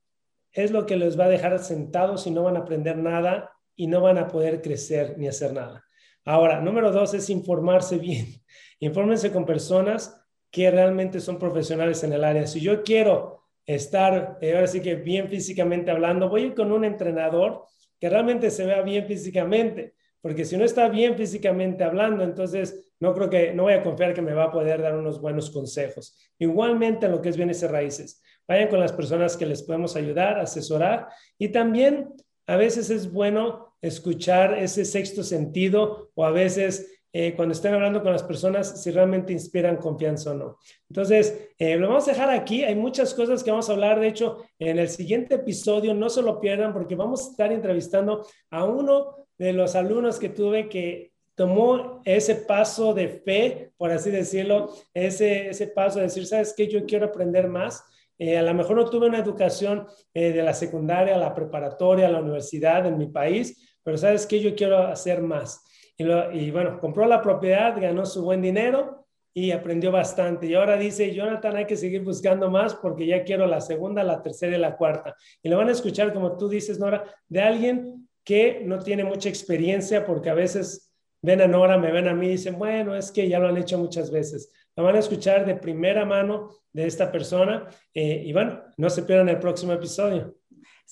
es 0.52 0.72
lo 0.72 0.86
que 0.86 0.98
les 0.98 1.18
va 1.18 1.26
a 1.26 1.30
dejar 1.30 1.60
sentados 1.60 2.28
y 2.28 2.32
no 2.32 2.44
van 2.44 2.58
a 2.58 2.60
aprender 2.60 2.98
nada 2.98 3.54
y 3.74 3.88
no 3.88 4.02
van 4.02 4.18
a 4.18 4.28
poder 4.28 4.62
crecer 4.62 5.18
ni 5.18 5.30
hacer 5.30 5.54
nada. 5.54 5.87
Ahora, 6.28 6.60
número 6.60 6.92
dos 6.92 7.14
es 7.14 7.30
informarse 7.30 7.98
bien. 7.98 8.28
Infórmense 8.82 9.32
con 9.32 9.46
personas 9.46 10.22
que 10.52 10.70
realmente 10.70 11.22
son 11.22 11.40
profesionales 11.40 12.04
en 12.04 12.12
el 12.12 12.26
área. 12.26 12.46
Si 12.46 12.60
yo 12.60 12.84
quiero 12.84 13.46
estar, 13.66 14.38
eh, 14.42 14.54
ahora 14.54 14.68
sí 14.68 14.82
que 14.82 14.96
bien 14.96 15.30
físicamente 15.30 15.90
hablando, 15.90 16.28
voy 16.28 16.42
a 16.42 16.46
ir 16.48 16.54
con 16.54 16.74
un 16.74 16.84
entrenador 16.84 17.64
que 17.98 18.10
realmente 18.10 18.52
se 18.52 18.66
vea 18.66 18.82
bien 18.82 19.06
físicamente, 19.06 19.96
porque 20.20 20.44
si 20.44 20.58
no 20.58 20.66
está 20.66 20.90
bien 20.90 21.16
físicamente 21.16 21.86
hablando, 21.86 22.26
entonces 22.26 22.94
no 23.00 23.14
creo 23.14 23.30
que, 23.30 23.54
no 23.54 23.64
voy 23.64 23.74
a 23.74 23.82
confiar 23.82 24.14
que 24.14 24.22
me 24.22 24.34
va 24.34 24.46
a 24.46 24.52
poder 24.52 24.82
dar 24.82 24.98
unos 24.98 25.22
buenos 25.22 25.50
consejos. 25.50 26.18
Igualmente 26.38 27.06
en 27.06 27.14
lo 27.14 27.22
que 27.22 27.30
es 27.30 27.38
bienes 27.38 27.64
y 27.64 27.68
raíces, 27.68 28.22
vayan 28.46 28.68
con 28.68 28.82
las 28.82 28.92
personas 28.92 29.38
que 29.38 29.46
les 29.46 29.64
podemos 29.64 29.96
ayudar, 29.96 30.40
asesorar 30.40 31.08
y 31.38 31.48
también 31.54 32.14
a 32.48 32.58
veces 32.58 32.90
es 32.90 33.10
bueno 33.10 33.67
escuchar 33.82 34.58
ese 34.58 34.86
sexto 34.86 35.24
sentido 35.24 36.12
o 36.16 36.26
a 36.26 36.32
veces 36.32 36.98
eh, 37.14 37.34
cuando 37.36 37.54
estén 37.54 37.74
hablando 37.74 38.04
con 38.04 38.12
las 38.12 38.24
personas 38.24 38.82
si 38.84 38.92
realmente 38.92 39.34
inspiran 39.34 39.78
confianza 39.78 40.32
o 40.32 40.34
no. 40.36 40.58
Entonces, 40.90 41.50
eh, 41.58 41.78
lo 41.78 41.88
vamos 41.88 42.08
a 42.08 42.12
dejar 42.12 42.30
aquí. 42.30 42.64
Hay 42.64 42.76
muchas 42.76 43.14
cosas 43.14 43.44
que 43.44 43.50
vamos 43.50 43.70
a 43.70 43.74
hablar. 43.74 44.00
De 44.00 44.08
hecho, 44.08 44.46
en 44.60 44.78
el 44.78 44.90
siguiente 44.90 45.36
episodio, 45.36 45.94
no 45.94 46.10
se 46.10 46.22
lo 46.22 46.40
pierdan 46.40 46.74
porque 46.74 46.96
vamos 46.96 47.26
a 47.26 47.32
estar 47.32 47.52
entrevistando 47.52 48.28
a 48.52 48.66
uno 48.66 49.16
de 49.38 49.54
los 49.54 49.76
alumnos 49.76 50.20
que 50.20 50.30
tuve 50.30 50.68
que 50.68 51.14
tomó 51.34 52.02
ese 52.04 52.36
paso 52.36 52.94
de 52.94 53.08
fe, 53.08 53.72
por 53.78 53.92
así 53.92 54.10
decirlo, 54.10 54.74
ese, 54.94 55.50
ese 55.50 55.68
paso 55.68 56.00
de 56.00 56.06
decir, 56.06 56.26
¿sabes 56.26 56.54
qué? 56.58 56.68
Yo 56.68 56.86
quiero 56.86 57.06
aprender 57.06 57.48
más. 57.48 57.84
Eh, 58.18 58.38
a 58.38 58.42
lo 58.42 58.54
mejor 58.56 58.76
no 58.76 58.90
tuve 58.90 59.08
una 59.08 59.20
educación 59.20 59.86
eh, 60.14 60.32
de 60.32 60.42
la 60.42 60.54
secundaria, 60.54 61.16
la 61.18 61.36
preparatoria, 61.36 62.10
la 62.10 62.22
universidad 62.22 62.88
en 62.88 62.98
mi 62.98 63.08
país, 63.08 63.67
pero 63.88 63.98
¿sabes 63.98 64.26
qué? 64.26 64.42
Yo 64.42 64.54
quiero 64.54 64.80
hacer 64.80 65.22
más. 65.22 65.64
Y, 65.96 66.04
y 66.04 66.52
bueno, 66.52 66.78
compró 66.78 67.06
la 67.06 67.22
propiedad, 67.22 67.74
ganó 67.80 68.06
su 68.06 68.22
buen 68.22 68.42
dinero 68.42 69.08
y 69.34 69.52
aprendió 69.52 69.94
bastante. 69.94 70.46
Y 70.46 70.56
ahora 70.56 70.76
dice, 70.76 71.16
Jonathan, 71.16 71.56
hay 71.56 71.66
que 71.66 71.78
seguir 71.78 72.04
buscando 72.04 72.52
más 72.52 72.76
porque 72.76 73.08
ya 73.08 73.24
quiero 73.24 73.48
la 73.48 73.62
segunda, 73.62 74.04
la 74.04 74.22
tercera 74.22 74.58
y 74.58 74.60
la 74.60 74.76
cuarta. 74.76 75.16
Y 75.42 75.48
lo 75.48 75.56
van 75.56 75.70
a 75.70 75.72
escuchar, 75.72 76.12
como 76.14 76.36
tú 76.36 76.50
dices, 76.50 76.80
Nora, 76.80 77.06
de 77.30 77.40
alguien 77.40 78.10
que 78.26 78.62
no 78.66 78.78
tiene 78.80 79.06
mucha 79.06 79.30
experiencia 79.30 80.06
porque 80.06 80.32
a 80.32 80.34
veces 80.34 80.94
ven 81.22 81.40
a 81.40 81.48
Nora, 81.48 81.78
me 81.78 81.90
ven 81.90 82.10
a 82.10 82.14
mí 82.14 82.26
y 82.26 82.32
dicen, 82.32 82.60
bueno, 82.60 82.94
es 82.94 83.10
que 83.10 83.30
ya 83.30 83.40
lo 83.40 83.48
han 83.48 83.56
hecho 83.56 83.78
muchas 83.78 84.12
veces. 84.12 84.52
Lo 84.76 84.84
van 84.84 84.98
a 84.98 85.00
escuchar 85.00 85.46
de 85.46 85.56
primera 85.56 86.04
mano 86.04 86.50
de 86.74 86.88
esta 86.88 87.10
persona 87.10 87.70
eh, 87.94 88.22
y 88.26 88.34
bueno, 88.34 88.64
no 88.76 88.90
se 88.90 89.04
pierdan 89.04 89.30
el 89.30 89.40
próximo 89.40 89.72
episodio. 89.72 90.36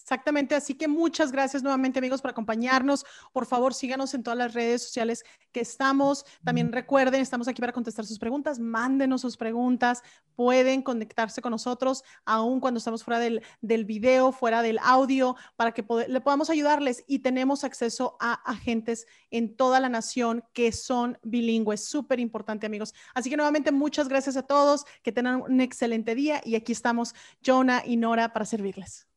Exactamente, 0.02 0.56
así 0.56 0.74
que 0.76 0.90
muchas 0.90 1.32
gracias 1.32 1.64
nuevamente 1.64 2.00
amigos 2.00 2.22
por 2.22 2.30
acompañarnos. 2.30 3.06
Por 3.32 3.46
favor, 3.46 3.74
síganos 3.74 4.14
en 4.14 4.24
todas 4.24 4.38
las 4.38 4.54
redes 4.54 4.84
sociales 4.84 5.24
que 5.54 5.62
estamos. 5.62 6.26
También 6.44 6.72
recuerden, 6.74 7.22
estamos 7.22 7.48
aquí 7.48 7.62
para 7.62 7.72
contestar 7.72 8.06
sus 8.06 8.20
preguntas. 8.20 8.60
Mándenos 8.60 9.22
sus 9.22 9.38
preguntas. 9.38 10.04
Pueden 10.36 10.82
conectarse 10.82 11.42
con 11.42 11.52
nosotros 11.52 12.04
aún 12.26 12.60
cuando 12.60 12.78
estamos 12.78 13.06
fuera 13.06 13.20
del, 13.20 13.42
del 13.62 13.86
video, 13.86 14.34
fuera 14.34 14.62
del 14.62 14.80
audio, 14.84 15.38
para 15.56 15.72
que 15.72 15.84
le 16.10 16.22
podamos 16.22 16.50
ayudarles. 16.50 17.04
Y 17.08 17.20
tenemos 17.20 17.64
acceso 17.64 18.18
a 18.20 18.34
agentes 18.34 19.08
en 19.32 19.56
toda 19.56 19.80
la 19.80 19.88
nación 19.88 20.44
que 20.52 20.74
son 20.74 21.18
bilingües. 21.24 21.86
Súper 21.86 22.20
importante 22.20 22.68
amigos. 22.68 22.94
Así 23.14 23.30
que 23.30 23.38
nuevamente 23.38 23.72
muchas 23.72 24.10
gracias 24.10 24.36
a 24.36 24.44
todos. 24.44 24.86
Que 25.02 25.14
tengan 25.14 25.42
un 25.42 25.62
excelente 25.62 26.16
día 26.16 26.42
y 26.44 26.56
aquí 26.56 26.74
estamos 26.74 27.16
Jonah 27.44 27.82
y 27.86 27.96
Nora 27.96 28.34
para 28.34 28.46
servirles. 28.46 29.08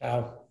Ciao. 0.00 0.45